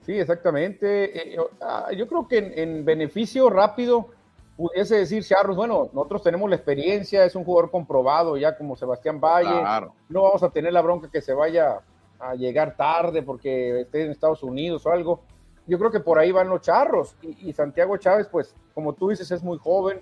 [0.08, 1.34] Sí, exactamente.
[1.34, 4.08] Eh, ah, yo creo que en, beneficio rápido
[4.56, 9.20] pudiese decir Charros, bueno, nosotros tenemos la experiencia, es un jugador comprobado ya como Sebastián
[9.20, 11.80] Valle, no vamos a tener la bronca que se vaya
[12.18, 15.20] a llegar tarde porque esté en Estados Unidos o algo.
[15.66, 19.30] Yo creo que por ahí van los charros y, Santiago Chávez, pues como tú dices,
[19.30, 20.00] es muy joven,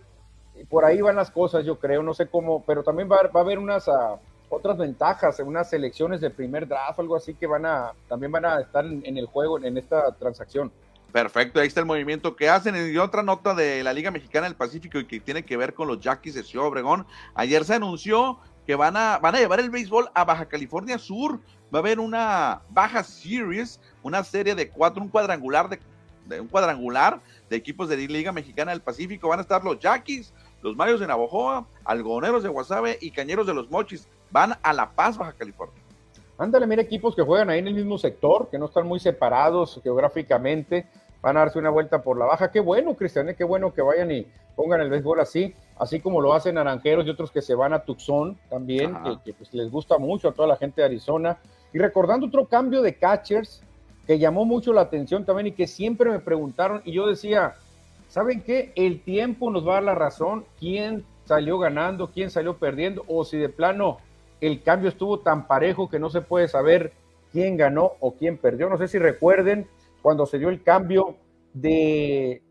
[0.55, 3.41] y por ahí van las cosas, yo creo, no sé cómo, pero también va, a
[3.41, 7.93] haber unas ah, otras ventajas, unas selecciones de primer draft, algo así que van a,
[8.09, 10.73] también van a estar en el juego, en esta transacción.
[11.17, 12.75] Perfecto, ahí está el movimiento que hacen.
[12.93, 15.89] Y otra nota de la Liga Mexicana del Pacífico y que tiene que ver con
[15.89, 17.07] los Yaquis de Ciudad Obregón.
[17.35, 21.41] Ayer se anunció que van a, van a llevar el béisbol a Baja California Sur.
[21.75, 27.23] Va a haber una Baja Series, una serie de cuatro, un cuadrangular de, un cuadrangular
[27.49, 29.29] de equipos de Liga Mexicana del Pacífico.
[29.29, 33.55] Van a estar los Yaquis, los Mayos de Navojoa, Algoneros de Guasave y Cañeros de
[33.55, 34.07] los Mochis.
[34.31, 35.83] Van a La Paz, Baja California.
[36.39, 39.81] Ándale, mira equipos que juegan ahí en el mismo sector, que no están muy separados
[39.83, 40.87] geográficamente
[41.27, 42.53] van a darse una vuelta por la baja.
[42.53, 43.35] Qué bueno, Cristian, ¿eh?
[43.35, 47.11] qué bueno que vayan y pongan el béisbol así, así como lo hacen Naranjeros y
[47.11, 50.57] otros que se van a Tucson también, que, pues, les gusta mucho a toda la
[50.57, 51.39] gente de Arizona.
[51.73, 53.61] Y recordando otro cambio de catchers
[54.07, 57.57] que llamó mucho la atención también y que siempre me preguntaron y yo decía,
[58.07, 58.73] ¿saben qué?
[58.77, 63.25] El tiempo nos va a dar la razón, quién salió ganando, quién salió perdiendo, o
[63.25, 63.99] si de plano
[64.41, 66.93] el cambio estuvo tan parejo que no se puede saber
[67.33, 68.69] quién ganó o quién perdió.
[68.69, 69.69] No sé si recuerden
[70.03, 71.17] cuando se dio el cambio
[71.53, 72.43] de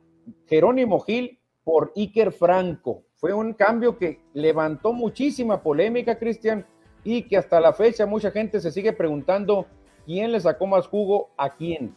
[0.48, 3.04] Jerónimo Gil por Iker Franco.
[3.16, 6.66] Fue un cambio que levantó muchísima polémica, Cristian,
[7.04, 9.68] y que hasta la fecha mucha gente se sigue preguntando
[10.06, 11.96] quién le sacó más jugo a quién.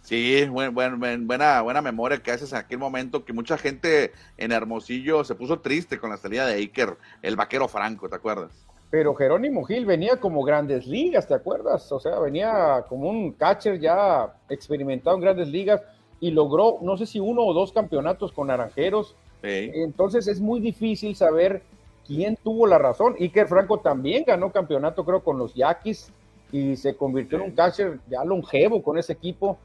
[0.00, 5.34] Sí, buena, buena memoria que haces en aquel momento que mucha gente en Hermosillo se
[5.34, 8.66] puso triste con la salida de Iker, el vaquero Franco, ¿te acuerdas?
[8.94, 11.90] Pero Jerónimo Gil venía como grandes ligas, ¿te acuerdas?
[11.90, 15.82] O sea, venía como un catcher ya experimentado en grandes ligas
[16.20, 19.16] y logró, no sé si uno o dos campeonatos con Naranjeros.
[19.42, 21.64] Entonces es muy difícil saber
[22.06, 23.16] quién tuvo la razón.
[23.18, 26.12] Iker Franco también ganó campeonato, creo, con los Yaquis
[26.52, 29.58] y se convirtió en un catcher ya longevo con ese equipo.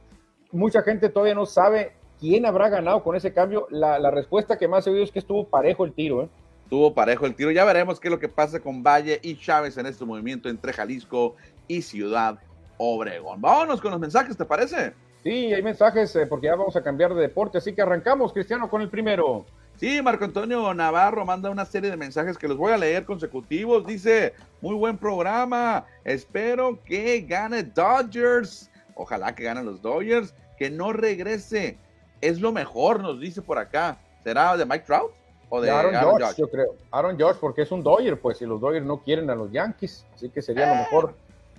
[0.52, 3.68] Mucha gente todavía no sabe quién habrá ganado con ese cambio.
[3.70, 6.30] La, la respuesta que más he oído es que estuvo parejo el tiro, ¿eh?
[6.70, 7.52] Tuvo parejo el tiro.
[7.52, 10.72] Ya veremos qué es lo que pasa con Valle y Chávez en este movimiento entre
[10.72, 11.36] Jalisco
[11.68, 12.40] y Ciudad
[12.78, 13.42] Obregón.
[13.42, 14.94] Vámonos con los mensajes, ¿te parece?
[15.24, 18.70] Sí, hay mensajes eh, porque ya vamos a cambiar de deporte, así que arrancamos, Cristiano,
[18.70, 19.46] con el primero.
[19.76, 23.86] Sí, Marco Antonio Navarro manda una serie de mensajes que los voy a leer consecutivos.
[23.86, 28.70] Dice, muy buen programa, espero que gane Dodgers.
[28.96, 31.78] Ojalá que ganen los Dodgers, que no regrese.
[32.22, 33.98] Es lo mejor, nos dice por acá.
[34.24, 35.19] ¿Será de Mike Trout?
[35.50, 36.76] O de, Aaron, Josh, yo creo.
[36.92, 40.06] Aaron Josh, porque es un Dodger, pues, y los Dodgers no quieren a los Yankees,
[40.14, 41.16] así que sería lo mejor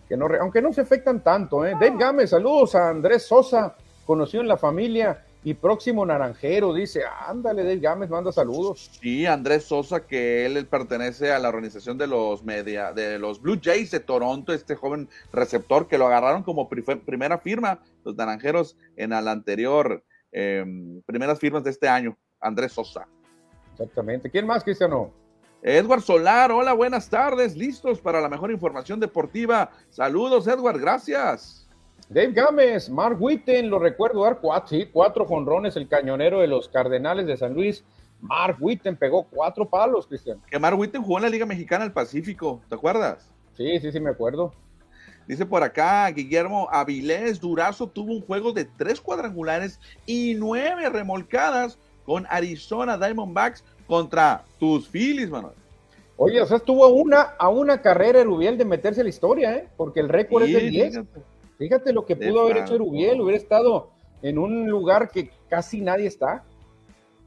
[0.09, 1.73] que no, aunque no se afectan tanto, ¿eh?
[1.73, 7.63] Dave Gámez, saludos a Andrés Sosa, conocido en la familia y próximo naranjero, dice, ándale,
[7.63, 8.91] Dave Gámez, manda saludos.
[9.01, 13.59] Sí, Andrés Sosa, que él pertenece a la organización de los media, de los Blue
[13.63, 19.11] Jays de Toronto, este joven receptor que lo agarraron como primera firma, los naranjeros en
[19.11, 23.09] la anterior, em, primeras firmas de este año, Andrés Sosa.
[23.81, 24.29] Exactamente.
[24.31, 25.11] ¿Quién más, Cristiano?
[25.63, 29.71] Edward Solar, hola, buenas tardes, listos para la mejor información deportiva.
[29.89, 31.67] Saludos, Edward, gracias.
[32.11, 36.69] Dave Gámez, Mark Witten, lo recuerdo dar cuatro, sí, cuatro jonrones, el cañonero de los
[36.69, 37.83] Cardenales de San Luis.
[38.21, 40.43] Mark Witten pegó cuatro palos, Cristian.
[40.51, 43.31] Que Mark Witten jugó en la Liga Mexicana del Pacífico, ¿te acuerdas?
[43.57, 44.53] Sí, sí, sí, me acuerdo.
[45.27, 51.79] Dice por acá, Guillermo Avilés Durazo tuvo un juego de tres cuadrangulares y nueve remolcadas
[52.05, 55.55] con Arizona Diamondbacks contra tus Phillies, Manuel.
[56.17, 59.57] Oye, o sea, estuvo a una, a una carrera Erubiel de meterse a la historia,
[59.57, 59.69] ¿eh?
[59.77, 61.01] Porque el récord es de 10.
[61.57, 61.93] Fíjate.
[61.93, 63.91] lo que pudo haber hecho Erubiel, hubiera estado
[64.23, 66.45] en un lugar que casi nadie está.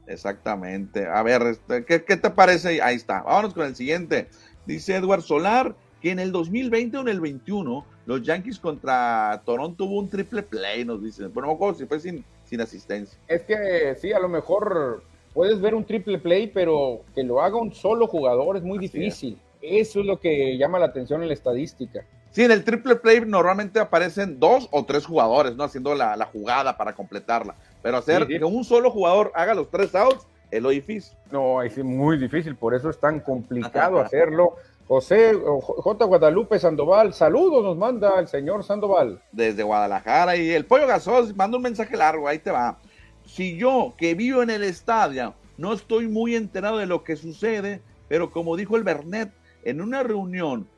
[0.06, 1.06] Exactamente.
[1.06, 2.80] A ver, este, ¿qué, ¿qué, te parece?
[2.82, 3.22] Ahí está.
[3.22, 4.28] Vámonos con el siguiente.
[4.66, 9.86] Dice Edward Solar que en el 2020 o en el 21 los Yankees contra Toronto
[9.86, 11.32] hubo un triple play, nos dicen.
[11.32, 12.24] Bueno, no me acuerdo si fue sin,
[12.54, 13.18] sin asistencia.
[13.26, 17.56] Es que sí, a lo mejor puedes ver un triple play, pero que lo haga
[17.56, 19.38] un solo jugador es muy difícil.
[19.60, 22.04] Eso es lo que llama la atención en la estadística.
[22.30, 25.64] Sí, en el triple play normalmente aparecen dos o tres jugadores, ¿no?
[25.64, 27.56] Haciendo la, jugada para completarla.
[27.82, 31.16] Pero hacer que un solo jugador haga los tres outs es lo difícil.
[31.32, 34.56] No, es muy difícil, por eso es tan complicado hacerlo.
[34.86, 36.04] José J.
[36.04, 39.22] Guadalupe Sandoval, saludos nos manda el señor Sandoval.
[39.32, 42.78] Desde Guadalajara y el Pollo Gasos manda un mensaje largo, ahí te va.
[43.24, 47.80] Si yo que vivo en el estadio no estoy muy enterado de lo que sucede,
[48.08, 50.68] pero como dijo el Bernet, en una reunión,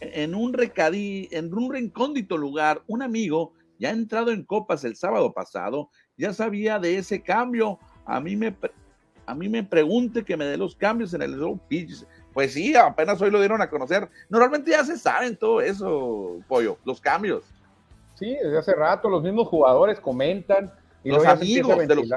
[0.00, 5.32] en, un recadí, en un recóndito lugar, un amigo ya entrado en copas el sábado
[5.32, 7.78] pasado, ya sabía de ese cambio.
[8.04, 8.54] A mí me,
[9.24, 12.04] a mí me pregunte que me dé los cambios en el pitch.
[12.38, 14.08] Pues sí, apenas hoy lo dieron a conocer.
[14.28, 17.42] Normalmente ya se saben todo eso, pollo, los cambios.
[18.14, 20.72] Sí, desde hace rato los mismos jugadores comentan
[21.02, 22.08] y los amigos de los,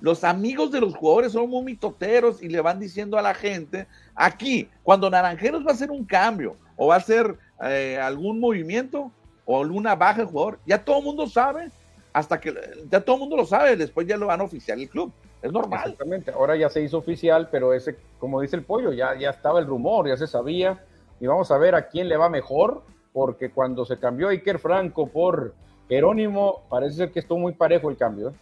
[0.00, 3.86] los amigos de los jugadores son muy mitoteros y le van diciendo a la gente,
[4.16, 9.12] aquí, cuando Naranjeros va a hacer un cambio o va a hacer eh, algún movimiento
[9.44, 11.70] o alguna baja de jugador, ya todo el mundo sabe,
[12.12, 12.52] hasta que
[12.90, 15.12] ya todo el mundo lo sabe, después ya lo van a oficiar el club.
[15.44, 15.80] Es normal.
[15.80, 19.60] Exactamente, ahora ya se hizo oficial, pero ese, como dice el pollo, ya, ya estaba
[19.60, 20.82] el rumor, ya se sabía,
[21.20, 25.06] y vamos a ver a quién le va mejor, porque cuando se cambió Iker Franco
[25.06, 25.54] por
[25.86, 28.30] Jerónimo, parece ser que estuvo muy parejo el cambio.
[28.30, 28.32] ¿eh?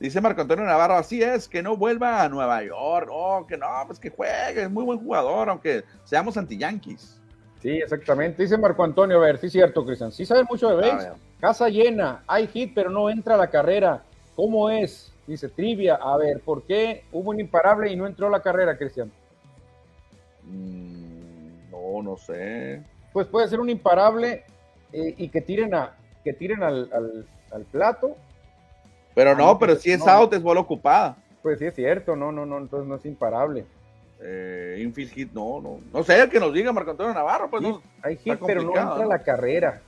[0.00, 3.68] Dice Marco Antonio Navarro, así es, que no vuelva a Nueva York, oh, que no,
[3.86, 7.20] pues que juegue, es muy buen jugador, aunque seamos anti-yankees.
[7.62, 8.42] Sí, exactamente.
[8.42, 10.10] Dice Marco Antonio, a ver, sí es cierto, Cristian.
[10.10, 11.12] Sí sabe mucho de base.
[11.38, 14.02] Casa llena, hay hit, pero no entra a la carrera.
[14.34, 15.09] ¿Cómo es?
[15.30, 18.76] Dice trivia, a ver, ¿por qué hubo un imparable y no entró a la carrera,
[18.76, 19.12] Cristian?
[20.42, 22.82] Mm, no, no sé.
[23.12, 24.42] Pues puede ser un imparable
[24.92, 28.16] eh, y que tiren a que tiren al, plato.
[29.14, 31.16] Pero no, pero si es out, es bola ocupada.
[31.42, 33.64] Pues sí es cierto, no, no, no, entonces no es imparable.
[34.20, 35.78] Eh, infield hit, no, no.
[35.92, 37.80] No sé, que nos diga Marco Antonio Navarro, pues no.
[38.02, 39.80] Hay hit, pero no entra a la carrera.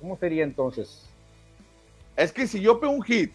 [0.00, 1.06] ¿Cómo sería entonces?
[2.16, 3.34] Es que si yo pego un hit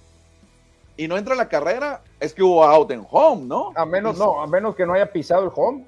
[1.02, 3.72] y no entra la carrera, es que hubo out en home, ¿no?
[3.76, 5.84] A menos, no, a menos que no haya pisado el home.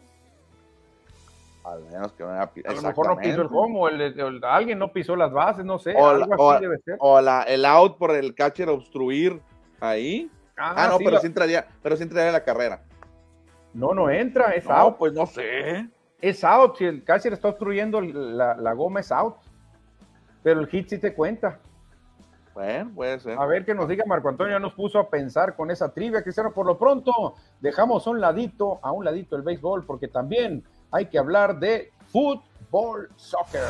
[1.64, 2.74] A menos que no haya pisado.
[2.74, 5.78] A lo mejor no pisó el home o, el, alguien no pisó las bases, no
[5.78, 5.94] sé.
[5.96, 6.98] O, algo así debe ser.
[7.00, 9.40] o la, el out por el catcher obstruir
[9.80, 10.32] ahí.
[10.58, 12.82] Ah, ah no, pero, sí entraría, pero sí entraría la carrera.
[13.72, 14.98] No, no entra, es no, out.
[14.98, 15.88] pues no sé.
[16.22, 19.36] Es out, si el catcher está obstruyendo la, la goma es out.
[20.42, 21.60] Pero el hit sí te cuenta.
[22.54, 23.40] Bueno, puede ser.
[23.40, 26.22] A ver qué nos diga Marco Antonio, ya nos puso a pensar con esa trivia,
[26.22, 26.52] Cristiano.
[26.52, 31.08] Por lo pronto, dejamos a un ladito, a un ladito el béisbol, porque también hay
[31.08, 33.64] que hablar de fútbol, soccer.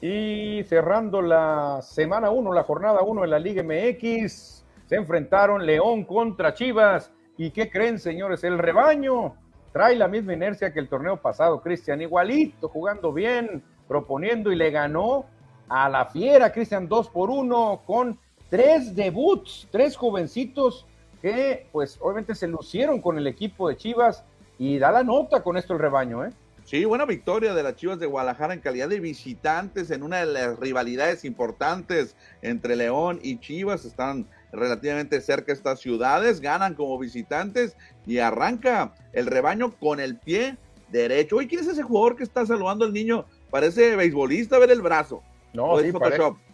[0.00, 6.04] Y cerrando la semana 1, la jornada 1 en la Liga MX, se enfrentaron León
[6.04, 8.44] contra Chivas ¿Y qué creen, señores?
[8.44, 9.34] El rebaño
[9.72, 14.70] trae la misma inercia que el torneo pasado, Cristian, igualito, jugando bien, proponiendo y le
[14.70, 15.26] ganó
[15.68, 18.18] a la fiera, Cristian, dos por uno, con
[18.48, 20.86] tres debuts, tres jovencitos
[21.20, 24.24] que, pues, obviamente se lucieron con el equipo de Chivas
[24.58, 26.30] y da la nota con esto el rebaño, ¿eh?
[26.64, 30.26] Sí, buena victoria de las Chivas de Guadalajara en calidad de visitantes en una de
[30.26, 33.84] las rivalidades importantes entre León y Chivas.
[33.84, 37.76] Están relativamente cerca estas ciudades, ganan como visitantes
[38.06, 40.56] y arranca el rebaño con el pie
[40.90, 41.36] derecho.
[41.36, 43.24] Oye, ¿quién es ese jugador que está saludando al niño?
[43.50, 45.22] Parece beisbolista, ver el brazo.
[45.52, 45.92] No, sí,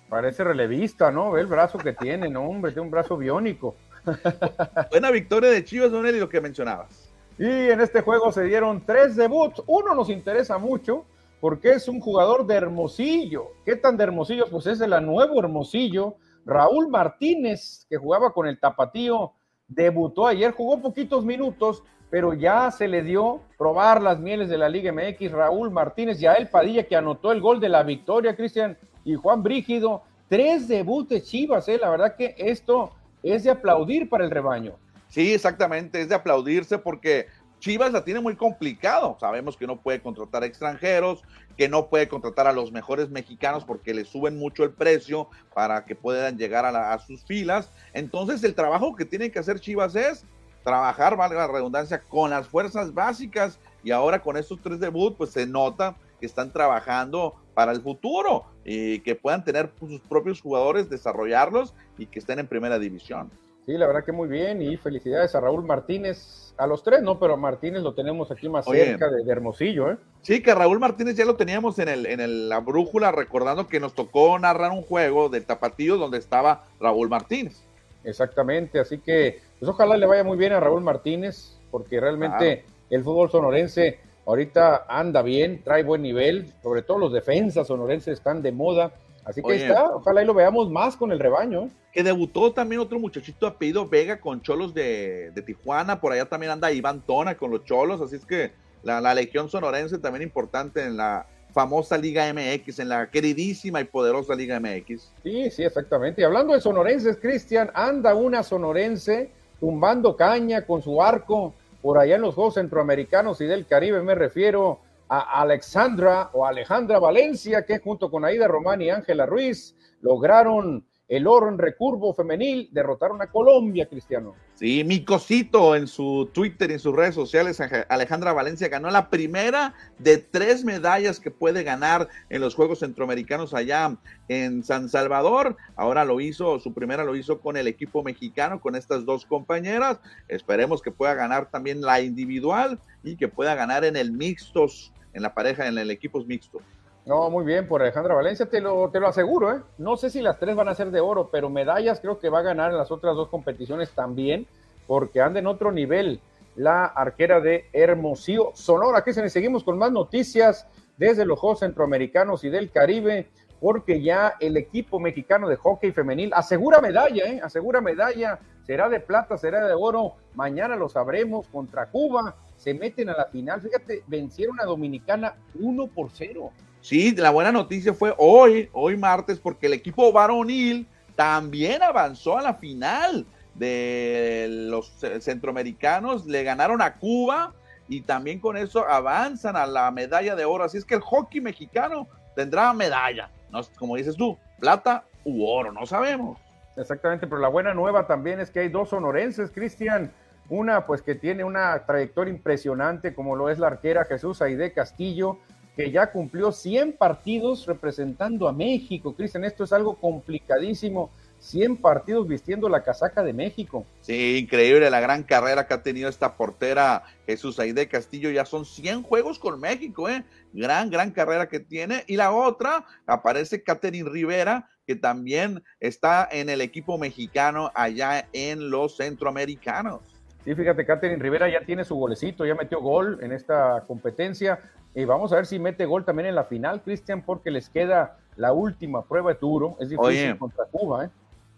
[0.08, 1.30] parece, relevista, ¿no?
[1.30, 3.76] Ve el brazo que tiene, no, hombre, tiene un brazo biónico.
[4.90, 7.10] Buena victoria de Chivas, Don y lo que mencionabas.
[7.38, 9.62] Y en este juego se dieron tres debuts.
[9.66, 11.06] Uno nos interesa mucho
[11.40, 13.52] porque es un jugador de Hermosillo.
[13.64, 14.46] ¿Qué tan de Hermosillo?
[14.50, 19.32] Pues es el nuevo Hermosillo Raúl Martínez, que jugaba con el Tapatío,
[19.68, 24.68] debutó ayer, jugó poquitos minutos, pero ya se le dio probar las mieles de la
[24.68, 25.30] Liga MX.
[25.30, 29.42] Raúl Martínez, y a Padilla, que anotó el gol de la victoria, Cristian, y Juan
[29.42, 30.02] Brígido.
[30.28, 31.78] Tres debuts Chivas, ¿eh?
[31.80, 32.90] la verdad que esto
[33.22, 34.74] es de aplaudir para el rebaño.
[35.08, 37.26] Sí, exactamente, es de aplaudirse porque
[37.60, 39.16] Chivas la tiene muy complicado.
[39.20, 41.22] Sabemos que no puede contratar extranjeros,
[41.56, 45.84] que no puede contratar a los mejores mexicanos porque le suben mucho el precio para
[45.84, 47.70] que puedan llegar a, sus filas.
[47.92, 50.24] Entonces el trabajo que tiene que hacer Chivas es
[50.64, 55.30] trabajar, valga la redundancia, con las fuerzas básicas y ahora con estos tres debuts pues
[55.30, 60.88] se nota que están trabajando para el futuro y que puedan tener sus propios jugadores,
[60.88, 63.30] desarrollarlos y que estén en primera división.
[63.70, 67.20] Sí, la verdad que muy bien y felicidades a Raúl Martínez, a los tres, ¿no?
[67.20, 69.96] Pero a Martínez lo tenemos aquí más cerca de, Hermosillo, ¿eh?
[70.22, 73.94] Sí, que Raúl Martínez ya lo teníamos en, el, en la brújula, recordando que nos
[73.94, 77.62] tocó narrar un juego del Tapatío donde estaba Raúl Martínez.
[78.02, 83.04] Exactamente, así que pues ojalá le vaya muy bien a Raúl Martínez, porque realmente el
[83.04, 88.50] fútbol sonorense ahorita anda bien, trae buen nivel, sobre todo los defensas sonorenses están de
[88.50, 88.94] moda
[89.30, 91.70] Así que está, ojalá y lo veamos más con el rebaño.
[91.92, 96.72] Que debutó también otro muchachito apellido Vega con Cholos de, Tijuana, por allá también anda
[96.72, 98.52] Iván Tona con los Cholos, así es que
[98.82, 103.84] la, la, Legión Sonorense también importante en la famosa Liga MX, en la queridísima y
[103.84, 105.12] poderosa Liga MX.
[105.22, 106.20] Sí, sí, exactamente.
[106.20, 112.16] Y hablando de sonorenses, Cristian, anda una sonorense tumbando caña con su arco por allá
[112.16, 114.80] en los Juegos Centroamericanos y del Caribe, me refiero
[115.12, 121.26] a Alexandra o Alejandra Valencia, que junto con Aida Román y Ángela Ruiz lograron el
[121.26, 124.36] oro en recurvo femenil, derrotaron a Colombia, Cristiano.
[124.54, 129.10] Sí, mi cosito en su Twitter y en sus redes sociales, Alejandra Valencia ganó la
[129.10, 133.96] primera de tres medallas que puede ganar en los Juegos Centroamericanos allá
[134.28, 135.56] en San Salvador.
[135.74, 139.98] Ahora lo hizo, su primera lo hizo con el equipo mexicano, con estas dos compañeras.
[140.28, 145.22] Esperemos que pueda ganar también la individual y que pueda ganar en el mixtos, en
[145.22, 146.60] la pareja, en el equipo mixto.
[147.06, 149.62] No, muy bien, por Alejandra Valencia, te lo, te lo aseguro, ¿eh?
[149.78, 152.40] No sé si las tres van a ser de oro, pero medallas creo que va
[152.40, 154.46] a ganar en las otras dos competiciones también,
[154.86, 156.20] porque anda en otro nivel
[156.56, 159.02] la arquera de Hermosillo, Sonora.
[159.02, 160.66] Que se seguimos con más noticias
[160.98, 163.30] desde los Juegos Centroamericanos y del Caribe,
[163.60, 167.40] porque ya el equipo mexicano de hockey femenil asegura medalla, ¿eh?
[167.42, 173.08] Asegura medalla, será de plata, será de oro, mañana lo sabremos contra Cuba, se meten
[173.08, 176.52] a la final, fíjate, vencieron a Dominicana 1 por 0.
[176.82, 180.86] Sí, la buena noticia fue hoy, hoy martes, porque el equipo varonil
[181.16, 187.54] también avanzó a la final de los centroamericanos, le ganaron a Cuba
[187.88, 190.64] y también con eso avanzan a la medalla de oro.
[190.64, 195.72] Así es que el hockey mexicano tendrá medalla, no, como dices tú, plata u oro,
[195.72, 196.38] no sabemos.
[196.76, 200.12] Exactamente, pero la buena nueva también es que hay dos sonorenses, Cristian.
[200.50, 205.38] Una, pues que tiene una trayectoria impresionante, como lo es la arquera Jesús Aide Castillo,
[205.76, 209.14] que ya cumplió 100 partidos representando a México.
[209.14, 211.10] Cristian, esto es algo complicadísimo.
[211.38, 213.86] 100 partidos vistiendo la casaca de México.
[214.02, 218.30] Sí, increíble la gran carrera que ha tenido esta portera Jesús Aide Castillo.
[218.30, 220.24] Ya son 100 juegos con México, ¿eh?
[220.52, 222.04] Gran, gran carrera que tiene.
[222.08, 228.68] Y la otra, aparece Catherine Rivera, que también está en el equipo mexicano allá en
[228.68, 230.00] los centroamericanos.
[230.44, 234.60] Sí, fíjate, Catherine Rivera ya tiene su golecito, ya metió gol en esta competencia.
[234.94, 238.18] Y vamos a ver si mete gol también en la final, Cristian, porque les queda
[238.36, 239.76] la última prueba de Turo.
[239.78, 241.10] Es difícil contra Cuba, ¿eh?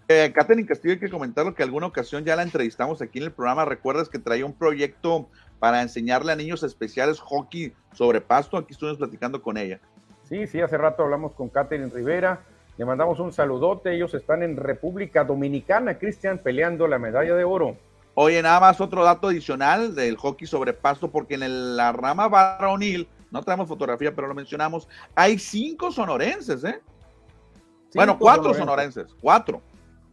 [0.09, 3.33] Eh, Catherine Castillo, hay que comentarlo que alguna ocasión ya la entrevistamos aquí en el
[3.33, 3.65] programa.
[3.65, 5.29] ¿Recuerdas que traía un proyecto
[5.59, 8.57] para enseñarle a niños especiales hockey sobre pasto?
[8.57, 9.81] Aquí estuvimos platicando con ella.
[10.25, 12.41] Sí, sí, hace rato hablamos con Catherine Rivera.
[12.77, 13.95] Le mandamos un saludote.
[13.95, 17.77] Ellos están en República Dominicana, Cristian, peleando la medalla de oro.
[18.15, 23.09] Oye, nada más otro dato adicional del hockey sobre pasto, porque en la rama varonil
[23.31, 26.81] no tenemos fotografía, pero lo mencionamos, hay cinco sonorenses, ¿eh?
[27.95, 29.15] bueno, cuatro sonorenses.
[29.21, 29.63] cuatro.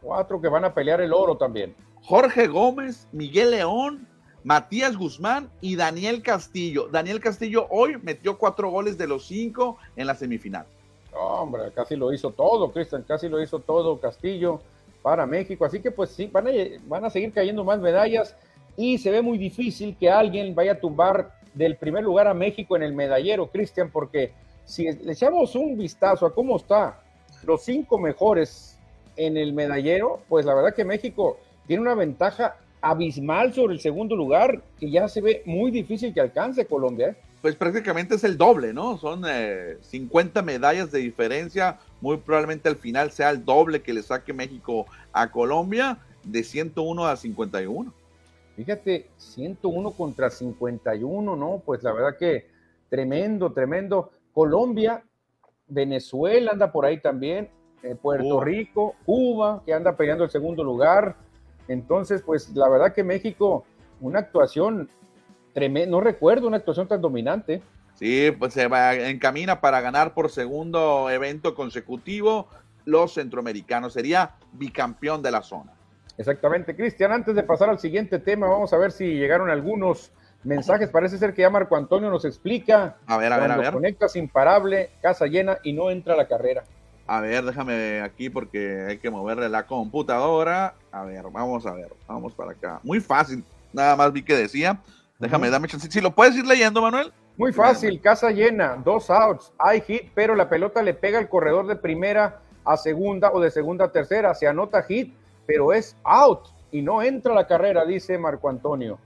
[0.02, 1.76] Cuatro que van a pelear el oro también.
[2.02, 4.08] Jorge Gómez, Miguel León,
[4.45, 6.88] Matías Guzmán y Daniel Castillo.
[6.88, 10.66] Daniel Castillo hoy metió cuatro goles de los cinco en la semifinal.
[11.12, 14.62] Hombre, casi lo hizo todo, Cristian, casi lo hizo todo Castillo
[15.02, 15.66] para México.
[15.66, 16.52] Así que pues sí, van a,
[16.88, 18.36] van a seguir cayendo más medallas
[18.78, 22.76] y se ve muy difícil que alguien vaya a tumbar del primer lugar a México
[22.76, 24.32] en el medallero, Cristian, porque
[24.66, 27.00] si le echamos un vistazo a cómo está
[27.43, 28.78] los cinco mejores
[29.16, 31.38] en el medallero, pues la verdad que México
[31.68, 36.22] tiene una ventaja abismal sobre el segundo lugar que ya se ve muy difícil que
[36.22, 37.10] alcance Colombia.
[37.10, 37.16] ¿eh?
[37.41, 38.97] Pues prácticamente es el doble, ¿no?
[38.97, 39.24] Son
[39.82, 44.34] 50 eh, medallas de diferencia, muy probablemente al final sea el doble que le saque
[44.34, 47.93] México a Colombia de 101 a 51.
[48.56, 51.62] Fíjate, 101 contra 51, ¿no?
[51.66, 52.47] Pues la verdad que
[52.89, 54.12] tremendo, tremendo.
[54.34, 55.04] Colombia,
[55.68, 57.50] Venezuela anda por ahí también,
[57.84, 61.16] eh, Puerto Rico, Cuba, que anda peleando el segundo lugar.
[61.68, 63.64] Entonces, pues la verdad que México,
[64.02, 64.89] una actuación
[65.54, 67.62] tremenda, no recuerdo una actuación tan dominante.
[68.00, 72.47] Sí, pues se va, encamina para ganar por segundo evento consecutivo
[72.86, 73.91] los centroamericanos.
[73.91, 75.74] Sería bicampeón de la zona.
[76.18, 77.12] Exactamente, Cristian.
[77.12, 80.14] Antes de pasar al siguiente tema, vamos a ver si llegaron algunos
[80.45, 80.89] mensajes.
[80.89, 82.95] Parece ser que ya Marco Antonio nos explica.
[83.06, 83.74] A ver, a ver, a ver.
[83.74, 86.64] Conectas imparable, casa llena y no entra a la carrera.
[87.06, 90.76] A ver, déjame aquí porque hay que moverle la computadora.
[90.93, 92.80] A ver, vamos a ver, vamos para acá.
[92.82, 93.43] Muy fácil,
[93.74, 94.80] nada más vi que decía.
[95.20, 95.91] Déjame, dame chance.
[95.91, 97.12] Si lo puedes ir leyendo, Manuel.
[97.40, 101.68] Muy fácil, casa llena, dos outs, hay hit, pero la pelota le pega al corredor
[101.68, 104.36] de primera a segunda o de segunda a tercera.
[104.36, 105.14] Se anota hit,
[105.46, 109.00] pero es out y no entra a la carrera, dice Marco Antonio.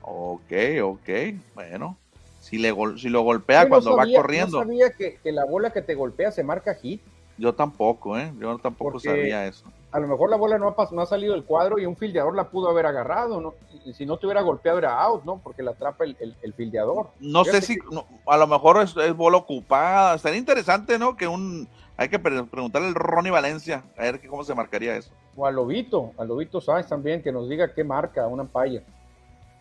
[0.00, 0.52] Ok,
[0.82, 1.08] ok,
[1.54, 1.98] bueno.
[2.40, 4.64] Si, le si lo golpea cuando va corriendo.
[4.64, 7.02] No sabía que, la bola que te golpea se marca hit.
[7.36, 8.32] Yo tampoco, ¿eh?
[8.40, 9.66] Yo tampoco sabía eso.
[9.92, 12.34] A lo mejor la bola no ha, no ha salido del cuadro y un fildeador
[12.34, 13.54] la pudo haber agarrado, ¿no?
[13.84, 15.40] Y si no te hubiera golpeado era out, ¿no?
[15.42, 17.08] Porque la atrapa el, el, fildeador.
[17.20, 17.78] No sé si,
[18.26, 20.16] a lo mejor es, es bola ocupada.
[20.16, 21.16] Estaría interesante, ¿no?
[21.16, 25.10] Que un, hay que preguntarle al Ronnie Valencia, a ver cómo se marcaría eso.
[25.34, 28.82] O a Lobito, a Lobito Sáenz también, que nos diga qué marca una paya.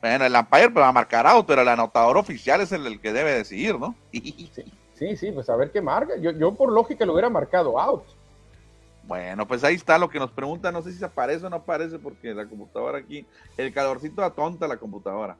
[0.01, 3.33] Bueno, el umpire va a marcar out, pero el anotador oficial es el, que debe
[3.33, 3.95] decidir, ¿no?
[4.93, 6.15] Sí, sí, pues a ver qué marca.
[6.17, 8.03] Yo, yo por lógica lo hubiera marcado out.
[9.07, 10.71] Bueno, pues ahí está lo que nos pregunta.
[10.71, 13.25] No sé si se aparece o no aparece porque la computadora aquí,
[13.57, 15.37] el calorcito atonta la computadora.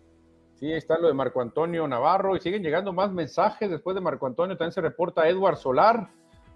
[0.60, 3.70] Sí, está lo de Marco Antonio Navarro y siguen llegando más mensajes.
[3.70, 6.08] Después de Marco Antonio también se reporta Edward Solar.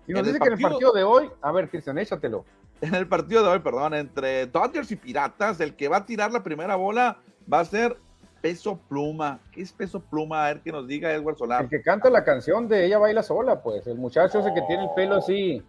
[0.08, 2.46] Y nos dice que en el partido de hoy, a ver, Cristian, échatelo.
[2.82, 6.32] En el partido de hoy, perdón, entre Dodgers y Piratas, el que va a tirar
[6.32, 7.18] la primera bola
[7.52, 7.98] va a ser
[8.42, 9.40] Peso Pluma.
[9.52, 10.46] ¿Qué es Peso Pluma?
[10.46, 11.64] A ver que nos diga Edward Solar.
[11.64, 13.86] El que canta la canción de Ella Baila Sola, pues.
[13.86, 15.62] El muchacho ese que tiene el pelo así,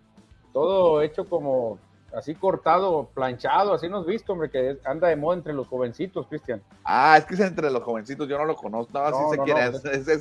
[0.53, 1.79] todo hecho como
[2.15, 6.61] así cortado, planchado, así nos visto, hombre, que anda de moda entre los jovencitos, Cristian.
[6.85, 9.61] Ah, es que es entre los jovencitos, yo no lo conozco, no, no, se quiere.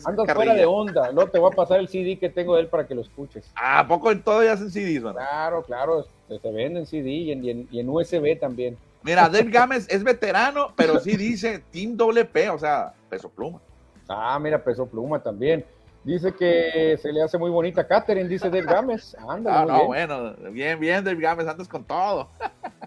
[0.05, 2.67] anda fuera de onda, no te voy a pasar el CD que tengo de él
[2.67, 3.51] para que lo escuches.
[3.55, 5.13] Ah, ¿a poco en todo ya hacen CDs, ¿no?
[5.13, 8.77] Claro, claro, se venden CD y en, y en USB también.
[9.01, 13.61] Mira, Dave Gámez es veterano, pero sí dice Team WP, o sea, peso pluma.
[14.07, 15.65] Ah, mira, peso pluma también.
[16.03, 19.15] Dice que se le hace muy bonita Catherine, dice Dave Gámez.
[19.27, 22.29] Anda, ah, no, bueno, bien, bien, Dave Gámez, andas con todo.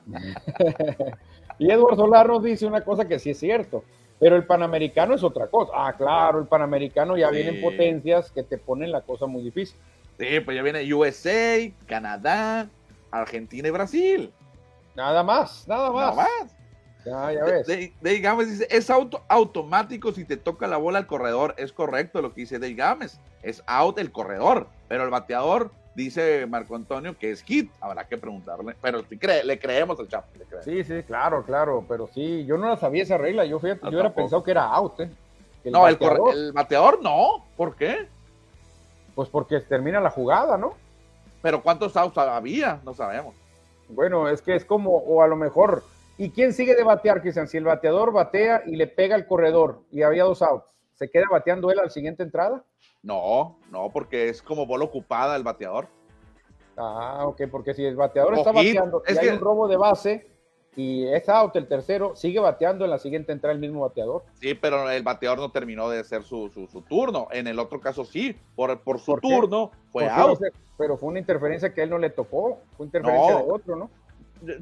[1.59, 3.85] y Edward Solar nos dice una cosa que sí es cierto,
[4.19, 5.73] pero el Panamericano es otra cosa.
[5.75, 9.77] Ah, claro, el Panamericano ya vienen potencias que te ponen la cosa muy difícil.
[10.19, 12.69] Sí, pues ya viene USA, Canadá,
[13.11, 14.33] Argentina y Brasil.
[14.95, 16.17] Nada más, nada más.
[16.17, 16.62] Nada más.
[17.05, 17.67] Ya, ya ves.
[18.01, 21.55] Dave Gámez dice, es auto, automático si te toca la bola al corredor.
[21.59, 23.19] Es correcto lo que dice Dave Gámez.
[23.43, 24.69] Es out el corredor.
[24.89, 27.71] Pero el bateador, dice Marco Antonio, que es hit.
[27.81, 28.77] Habrá que preguntarle.
[28.81, 29.05] Pero
[29.45, 30.29] le creemos al Chapo.
[30.65, 31.85] Sí, sí, claro, claro.
[31.89, 33.45] Pero sí, yo no la sabía esa regla.
[33.45, 35.01] Yo, yo hubiera pensado que era out.
[35.01, 35.11] ¿eh?
[35.65, 37.45] no, bateador, el, el bateador no.
[37.57, 38.09] ¿Por qué?
[39.15, 40.75] Pues porque termina la jugada, ¿no?
[41.43, 42.81] Pero ¿cuántos outs había?
[42.85, 43.35] No sabemos.
[43.89, 45.83] Bueno, es que es como, o a lo mejor,
[46.23, 47.49] ¿y quién sigue de batear, Cristian?
[47.49, 51.25] Si el bateador batea y le pega al corredor y había dos outs, ¿se queda
[51.29, 52.65] bateando él a la siguiente entrada?
[53.03, 55.89] No, no, porque es como bola ocupada el bateador.
[56.77, 60.31] Ah, ok, porque si el bateador está bateando y hay un robo de base
[60.77, 64.23] y es out el tercero, sigue bateando en la siguiente entrada el mismo bateador.
[64.35, 67.27] Sí, pero el bateador no terminó de hacer su, su, turno.
[67.33, 70.39] En el otro caso sí, por, por su turno fue out
[70.79, 73.91] pero fue una interferencia que él no le tocó, fue interferencia de otro, ¿no?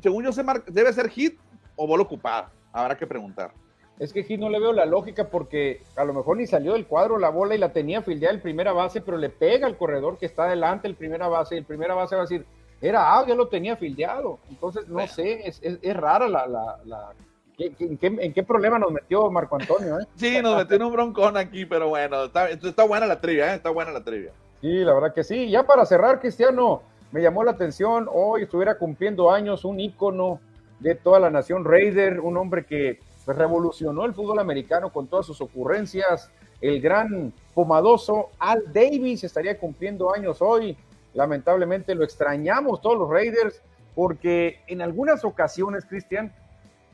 [0.03, 1.39] Según yo sé, debe ser hit
[1.81, 3.53] o bola ocupada, habrá que preguntar.
[3.99, 6.87] Es que hit no le veo la lógica porque a lo mejor ni salió del
[6.87, 10.19] cuadro la bola y la tenía fildeada el primera base, pero le pega al corredor
[10.19, 12.45] que está adelante el primera base y el primera base va a decir,
[12.83, 14.39] era ah, ya lo tenía fildeado.
[14.51, 16.47] Entonces, no sé, es, es, rara la...
[16.47, 17.13] la,
[17.59, 20.01] ¿En, qué, ¿En, qué, problema nos metió Marco Antonio?
[20.01, 20.07] Eh?
[20.17, 23.57] Sí, nos metió en un broncón aquí, pero bueno, está, está buena la trivia, ¿eh?
[23.57, 24.33] está buena la trivia.
[24.61, 25.51] Sí, la verdad que sí.
[25.51, 30.41] Ya para cerrar, Cristiano, me llamó la atención, hoy estuviera cumpliendo años un ícono
[30.81, 31.65] de toda la nación.
[31.65, 37.33] Raider, un hombre que pues, revolucionó el fútbol americano con todas sus ocurrencias, el gran
[37.55, 40.77] pomadoso Al Davis estaría cumpliendo años hoy.
[41.15, 43.63] Lamentablemente lo extrañamos todos los Raiders
[43.95, 46.33] porque en algunas ocasiones, Cristian,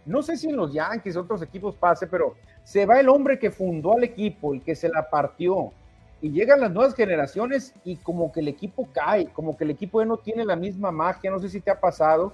[0.04, 2.34] no sé si en los Yankees, otros equipos pase, pero
[2.64, 5.72] se va el hombre que fundó al equipo, el que se la partió,
[6.22, 10.00] y llegan las nuevas generaciones y como que el equipo cae, como que el equipo
[10.00, 12.32] ya no tiene la misma magia, no sé si te ha pasado,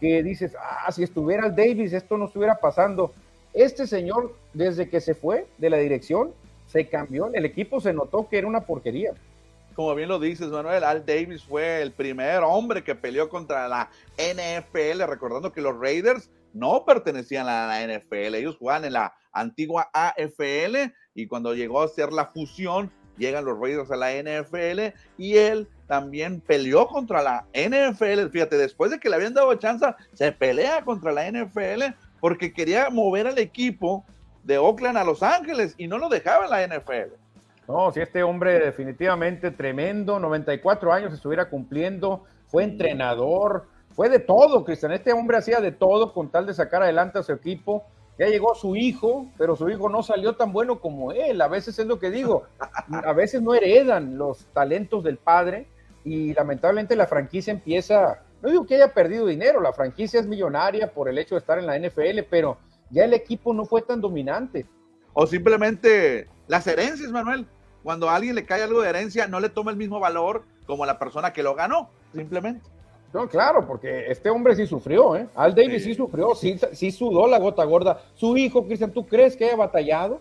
[0.00, 3.12] que dices, ah, si estuviera el Davis, esto no estuviera pasando.
[3.52, 6.32] Este señor, desde que se fue de la dirección,
[6.66, 9.12] se cambió, el equipo se notó que era una porquería.
[9.74, 13.90] Como bien lo dices, Manuel, Al Davis fue el primer hombre que peleó contra la
[14.16, 19.90] NFL, recordando que los Raiders no pertenecían a la NFL, ellos jugaban en la antigua
[19.92, 25.36] AFL y cuando llegó a ser la fusión llegan los Raiders a la NFL y
[25.36, 28.28] él también peleó contra la NFL.
[28.30, 32.90] Fíjate, después de que le habían dado chance, se pelea contra la NFL porque quería
[32.90, 34.04] mover al equipo
[34.44, 37.14] de Oakland a Los Ángeles y no lo dejaba en la NFL.
[37.68, 44.64] No, si este hombre definitivamente tremendo, 94 años estuviera cumpliendo, fue entrenador, fue de todo,
[44.64, 44.92] Cristian.
[44.92, 47.84] Este hombre hacía de todo con tal de sacar adelante a su equipo
[48.18, 51.40] ya llegó su hijo, pero su hijo no salió tan bueno como él.
[51.40, 52.44] A veces es lo que digo,
[53.04, 55.68] a veces no heredan los talentos del padre
[56.06, 60.92] y lamentablemente la franquicia empieza, no digo que haya perdido dinero, la franquicia es millonaria
[60.92, 62.58] por el hecho de estar en la NFL, pero
[62.90, 64.66] ya el equipo no fue tan dominante.
[65.14, 67.44] O simplemente las herencias, Manuel.
[67.82, 70.86] Cuando a alguien le cae algo de herencia, no le toma el mismo valor como
[70.86, 72.64] la persona que lo ganó, simplemente.
[73.12, 75.26] No, claro, porque este hombre sí sufrió, ¿eh?
[75.34, 78.00] Al Davis sí, sufrió, sí, sí, sudó la gota gorda.
[78.14, 80.20] Su hijo, Cristian, ¿tú crees que haya batallado?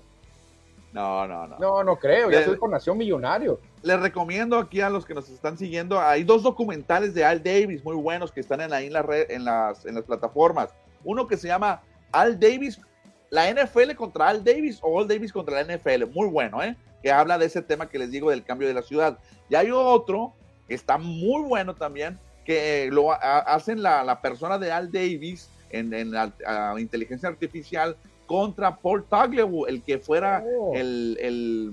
[0.93, 1.59] No, no, no.
[1.59, 3.59] No, no creo, ya soy con Nación Millonario.
[3.85, 7.85] Les recomiendo aquí a los que nos están siguiendo, hay dos documentales de Al Davis
[7.85, 10.69] muy buenos que están en ahí en, la red, en, las, en las plataformas.
[11.03, 12.81] Uno que se llama Al Davis
[13.29, 16.07] la NFL contra Al Davis o Al Davis contra la NFL.
[16.11, 16.75] Muy bueno, ¿eh?
[17.03, 19.19] Que habla de ese tema que les digo del cambio de la ciudad.
[19.49, 20.33] Y hay otro
[20.67, 26.33] que está muy bueno también, que lo hacen la, persona de Al Davis en, la
[26.79, 30.73] inteligencia artificial contra Paul Tagliabue, el que fuera oh.
[30.73, 31.71] el, el,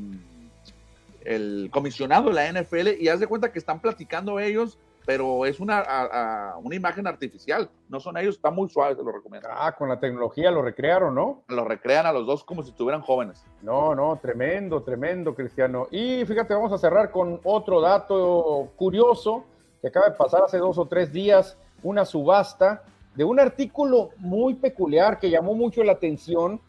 [1.71, 6.55] comisionado de la NFL, y haz de cuenta que están platicando ellos, pero es una,
[6.63, 9.49] una imagen artificial, no son ellos, está muy suave, se lo recomiendo.
[9.51, 11.43] Ah, con la tecnología lo recrearon, ¿no?
[11.49, 13.45] Lo recrean a los dos como si estuvieran jóvenes.
[13.63, 15.89] No, no, tremendo, tremendo, Cristiano.
[15.91, 19.45] Y fíjate, vamos a cerrar con otro dato curioso
[19.81, 22.85] que acaba de pasar hace dos o tres días, una subasta
[23.17, 26.61] de un artículo muy peculiar que llamó mucho la atención,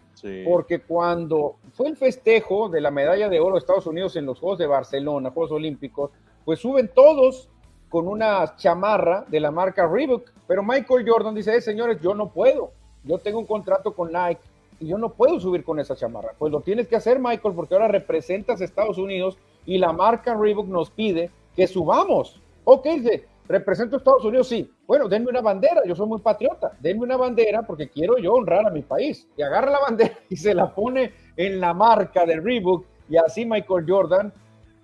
[0.46, 4.40] porque cuando fue el festejo de la medalla de oro de Estados Unidos en los
[4.40, 6.12] Juegos de Barcelona, Juegos Olímpicos,
[6.46, 7.50] pues suben todos
[7.90, 12.30] con una chamarra de la marca Reebok, pero Michael Jordan dice, eh, señores, yo no
[12.30, 12.72] puedo,
[13.04, 14.42] yo tengo un contrato con Nike
[14.80, 16.34] y yo no puedo subir con esa chamarra.
[16.38, 20.36] Pues lo tienes que hacer, Michael, porque ahora representas a Estados Unidos y la marca
[20.36, 22.42] Reebok nos pide que subamos.
[22.66, 24.70] Ok, dice, represento a Estados Unidos, sí.
[24.88, 28.66] Bueno, denme una bandera, yo soy muy patriota, denme una bandera porque quiero yo honrar
[28.66, 29.28] a mi país.
[29.38, 33.46] Y agarra la bandera y se la pone en la marca de Reebok y así
[33.46, 34.34] Michael Jordan,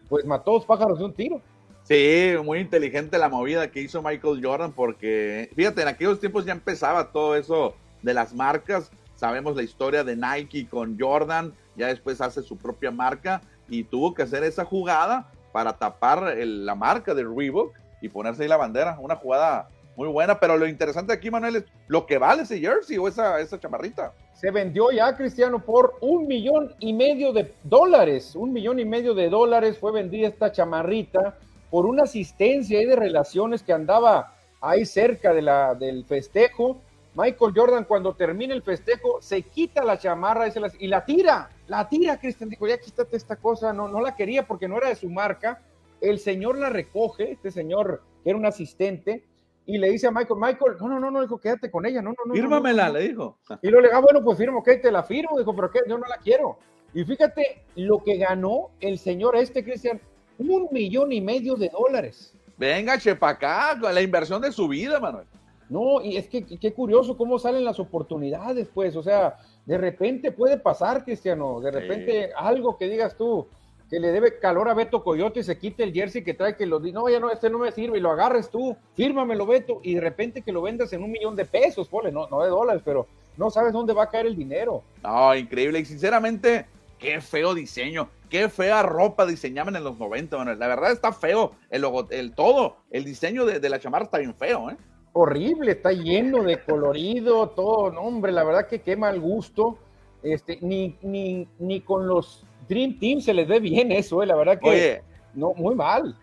[0.07, 1.41] pues mató dos pájaros de un tiro.
[1.83, 6.51] Sí, muy inteligente la movida que hizo Michael Jordan porque, fíjate, en aquellos tiempos ya
[6.51, 8.91] empezaba todo eso de las marcas.
[9.15, 14.13] Sabemos la historia de Nike con Jordan, ya después hace su propia marca y tuvo
[14.13, 18.97] que hacer esa jugada para tapar la marca de Reebok y ponerse ahí la bandera.
[18.99, 22.97] Una jugada muy buena, pero lo interesante aquí, Manuel, es lo que vale ese jersey
[22.97, 24.13] o esa, esa chamarrita.
[24.33, 28.33] Se vendió ya, Cristiano, por un millón y medio de dólares.
[28.35, 31.37] Un millón y medio de dólares fue vendida esta chamarrita
[31.69, 36.79] por una asistencia de relaciones que andaba ahí cerca de la, del festejo.
[37.15, 41.49] Michael Jordan, cuando termina el festejo, se quita la chamarra y, y la tira.
[41.67, 42.49] La tira, Cristian.
[42.49, 43.73] Dijo, ya quítate esta cosa.
[43.73, 45.61] No, no la quería porque no era de su marca
[46.01, 49.25] el señor la recoge, este señor que era un asistente,
[49.65, 52.09] y le dice a Michael, Michael, no, no, no, no, dijo, quédate con ella, no,
[52.09, 52.33] no, no.
[52.33, 53.37] Fírmamela, le dijo.
[53.61, 55.81] Y luego le dijo, ah, bueno, pues firmo, ok, te la firmo, dijo, pero qué,
[55.87, 56.57] yo no la quiero.
[56.93, 60.01] Y fíjate lo que ganó el señor este, Cristian,
[60.39, 62.33] un millón y medio de dólares.
[62.57, 65.27] Venga, chepa acá, la inversión de su vida, Manuel.
[65.69, 69.37] No, y es que qué curioso cómo salen las oportunidades, pues, o sea,
[69.67, 73.47] de repente puede pasar, Cristiano, de repente algo que digas tú,
[73.89, 76.65] que le debe calor a Beto Coyote y se quite el jersey que trae que
[76.65, 79.79] lo diga, no, ya no, este no me sirve y lo agarres tú, fírmamelo Beto
[79.83, 82.49] y de repente que lo vendas en un millón de pesos, pole, no, no de
[82.49, 84.83] dólares, pero no sabes dónde va a caer el dinero.
[85.03, 86.67] No, increíble y sinceramente,
[86.99, 91.81] qué feo diseño, qué fea ropa diseñaban en los 90, la verdad está feo, el,
[91.81, 94.77] logo, el todo, el diseño de, la chamarra está bien feo, ¿eh?
[95.13, 99.79] Horrible, está lleno de colorido, todo, no, hombre, la verdad que qué mal gusto,
[100.21, 104.35] este, ni, ni, ni con los Dream Team se les ve bien eso, eh, la
[104.35, 105.01] verdad que
[105.33, 106.15] no, muy mal.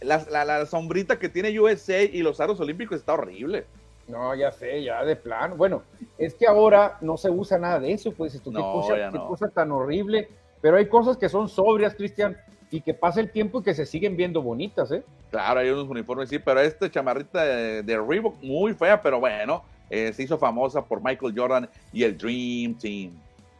[0.00, 3.64] la, sombrita que tiene USA y los aros olímpicos está horrible.
[4.06, 5.56] No, ya sé, ya de plano.
[5.56, 5.82] Bueno,
[6.18, 10.28] es que ahora no se usa nada de eso, pues, esto, qué, cosa, tan horrible.
[10.60, 12.36] Pero hay cosas que son sobrias, Cristian,
[12.70, 15.02] y que pasa el tiempo y que se siguen viendo bonitas, ¿eh?
[15.30, 19.62] Claro, hay unos uniformes, sí, pero esta chamarrita de, de Reebok muy fea, pero bueno,
[19.90, 23.12] eh, se hizo famosa por Michael Jordan y el Dream Team.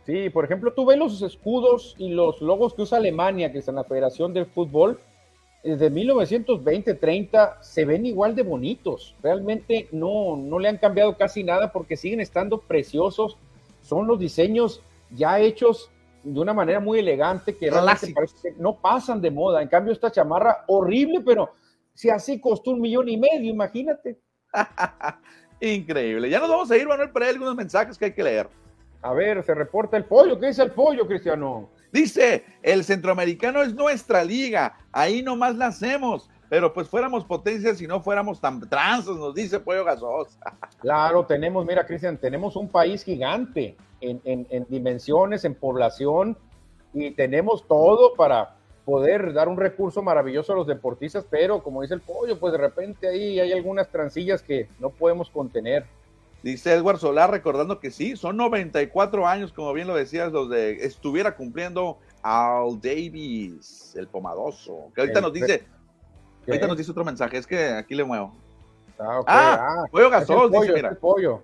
[0.06, 3.68] Sí, por ejemplo, tú ves los escudos y los logos que usa Alemania, que es
[3.68, 4.98] en la Federación del Fútbol,
[5.62, 9.14] desde 1920-30 se ven igual de bonitos.
[9.22, 13.36] Realmente no, no le han cambiado casi nada porque siguen estando preciosos.
[13.82, 15.90] Son los diseños ya hechos
[16.22, 19.62] de una manera muy elegante que realmente parece que no pasan de moda.
[19.62, 21.50] En cambio, esta chamarra horrible, pero
[21.94, 24.18] si así costó un millón y medio, imagínate.
[25.60, 26.30] Increíble.
[26.30, 28.48] Ya nos vamos a ir, Manuel, pero hay algunos mensajes que hay que leer.
[29.02, 30.38] A ver, se reporta el pollo.
[30.38, 31.70] ¿Qué dice el pollo, Cristiano?
[31.92, 37.86] Dice, el centroamericano es nuestra liga, ahí nomás la hacemos, pero pues fuéramos potencias si
[37.86, 40.38] no fuéramos tan transos, nos dice Pollo Gasos.
[40.80, 46.38] Claro, tenemos, mira, Cristian, tenemos un país gigante en, en dimensiones, en población,
[46.94, 51.94] y tenemos todo para poder dar un recurso maravilloso a los deportistas, pero como dice
[51.94, 55.84] el pollo, pues de repente ahí hay algunas transillas que no podemos contener.
[56.42, 60.84] Dice Edward Solar recordando que sí, son 94 años, como bien lo decías, los de
[60.84, 64.88] estuviera cumpliendo Al Davis, el pomadoso.
[64.94, 65.64] Que ahorita nos dice,
[66.46, 68.32] ahorita nos dice otro mensaje, es que aquí le muevo.
[68.98, 70.94] Ah, ah, pollo gasol, dice, mira.
[70.94, 71.42] pollo.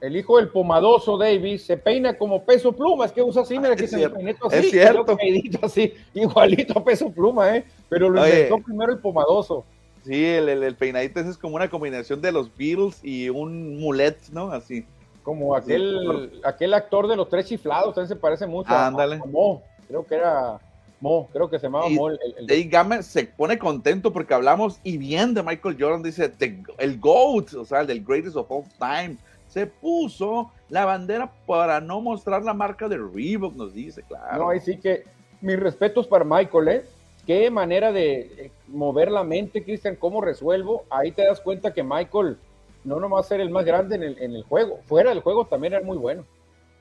[0.00, 3.76] El hijo del pomadoso Davis se peina como peso pluma, es que usa así, mira
[3.76, 5.16] que se me así, es cierto.
[5.62, 7.64] así, igualito a peso pluma, ¿eh?
[7.90, 9.66] Pero lo inventó primero el pomadoso.
[10.10, 14.18] Sí, el, el, peinadito ese es como una combinación de los Beatles y un mulet,
[14.32, 14.50] ¿no?
[14.50, 14.84] Así.
[15.22, 19.18] Como aquel, aquel actor de los tres chiflados, también se parece mucho Ándale.
[19.18, 19.62] a, a Mo.
[19.86, 20.58] Creo que era
[21.00, 22.08] Mo, creo que se llamaba Y Mo.
[22.08, 26.02] el- el- el- Dave Gamer se pone contento porque hablamos y bien de Michael Jordan,
[26.02, 29.16] dice "The- el GOAT, o sea, el del Greatest of All Time.
[29.46, 34.38] Se puso la bandera para no mostrar la marca de Reebok, nos dice, claro.
[34.38, 35.04] No, ahí sí que
[35.40, 36.84] mis respetos para Michael, ¿eh?
[37.30, 40.82] Qué manera de eh, mover la mente, Cristian, cómo resuelvo.
[40.90, 42.36] Ahí te das cuenta que Michael
[42.82, 45.74] no nomás era el más grande en el, en el juego, fuera del juego también
[45.74, 46.24] era muy bueno.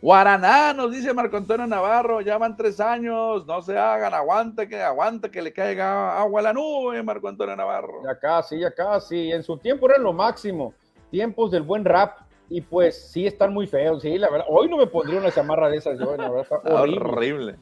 [0.02, 4.82] Guaraná, nos dice Marco Antonio Navarro, ya van tres años, no se hagan, aguanta que
[4.82, 8.02] aguanta que le caiga agua a la nube, Marco Antonio Navarro.
[8.04, 9.32] Ya casi, ya casi.
[9.32, 10.74] En su tiempo era lo máximo.
[11.12, 12.22] Tiempos del buen rap.
[12.50, 14.48] Y pues sí están muy feos, sí, la verdad.
[14.50, 17.00] Hoy no me pondría una chamarra de esas, yo, la verdad, Está horrible.
[17.06, 17.56] horrible.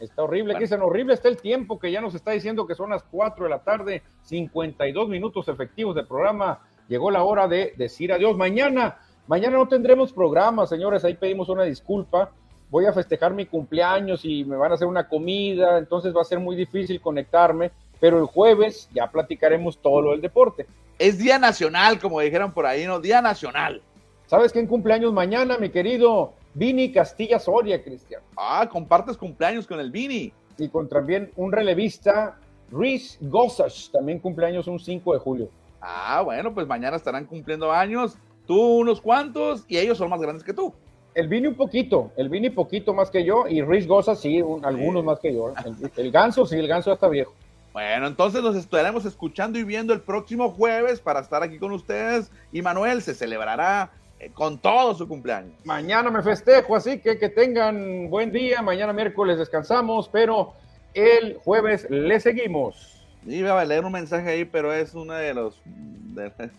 [0.00, 0.58] Está horrible, Bueno.
[0.58, 3.50] Cristian, horrible está el tiempo que ya nos está diciendo que son las 4 de
[3.50, 6.60] la tarde, 52 minutos efectivos del programa.
[6.88, 8.36] Llegó la hora de decir adiós.
[8.36, 12.30] Mañana, mañana no tendremos programa, señores, ahí pedimos una disculpa.
[12.70, 16.24] Voy a festejar mi cumpleaños y me van a hacer una comida, entonces va a
[16.24, 20.66] ser muy difícil conectarme, pero el jueves ya platicaremos todo lo del deporte.
[20.98, 23.00] Es Día Nacional, como dijeron por ahí, ¿no?
[23.00, 23.82] Día Nacional.
[24.26, 28.20] ¿Sabes quién cumpleaños mañana, mi querido Vini Castilla Soria, Cristian?
[28.36, 30.32] Ah, compartes cumpleaños con el Vini.
[30.58, 32.36] Y con también un relevista,
[32.72, 35.48] Rhys Gossage, también cumpleaños un 5 de julio.
[35.80, 38.16] Ah, bueno, pues mañana estarán cumpliendo años.
[38.46, 40.74] Tú unos cuantos y ellos son más grandes que tú.
[41.14, 44.64] El Vini un poquito, el Vini poquito más que yo y Rhys Gossage sí, un-
[44.64, 45.52] algunos más que yo.
[45.64, 47.32] El, el ganso sí, el ganso ya está viejo.
[47.72, 52.32] Bueno, entonces nos estaremos escuchando y viendo el próximo jueves para estar aquí con ustedes.
[52.50, 53.90] Y Manuel se celebrará
[54.34, 55.52] con todo su cumpleaños.
[55.64, 58.62] Mañana me festejo, así que que tengan buen día.
[58.62, 60.52] Mañana miércoles descansamos, pero
[60.94, 62.94] el jueves le seguimos.
[63.26, 65.60] Iba a leer un mensaje ahí, pero es uno de los.
[65.64, 66.50] de-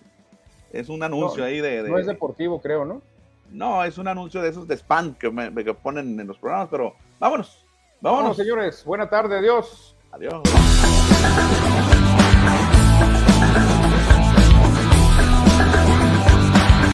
[0.71, 3.01] es un anuncio No, ahí de, de- No es deportivo, creo, ¿no?
[3.49, 6.67] No, es un anuncio de esos de spam que, me- que ponen en los programas,
[6.69, 7.65] pero vámonos.
[8.01, 8.37] Vámonos, Vámonos.
[8.37, 8.85] señores.
[8.85, 9.95] Buena tarde, adiós.
[10.11, 10.41] Adiós.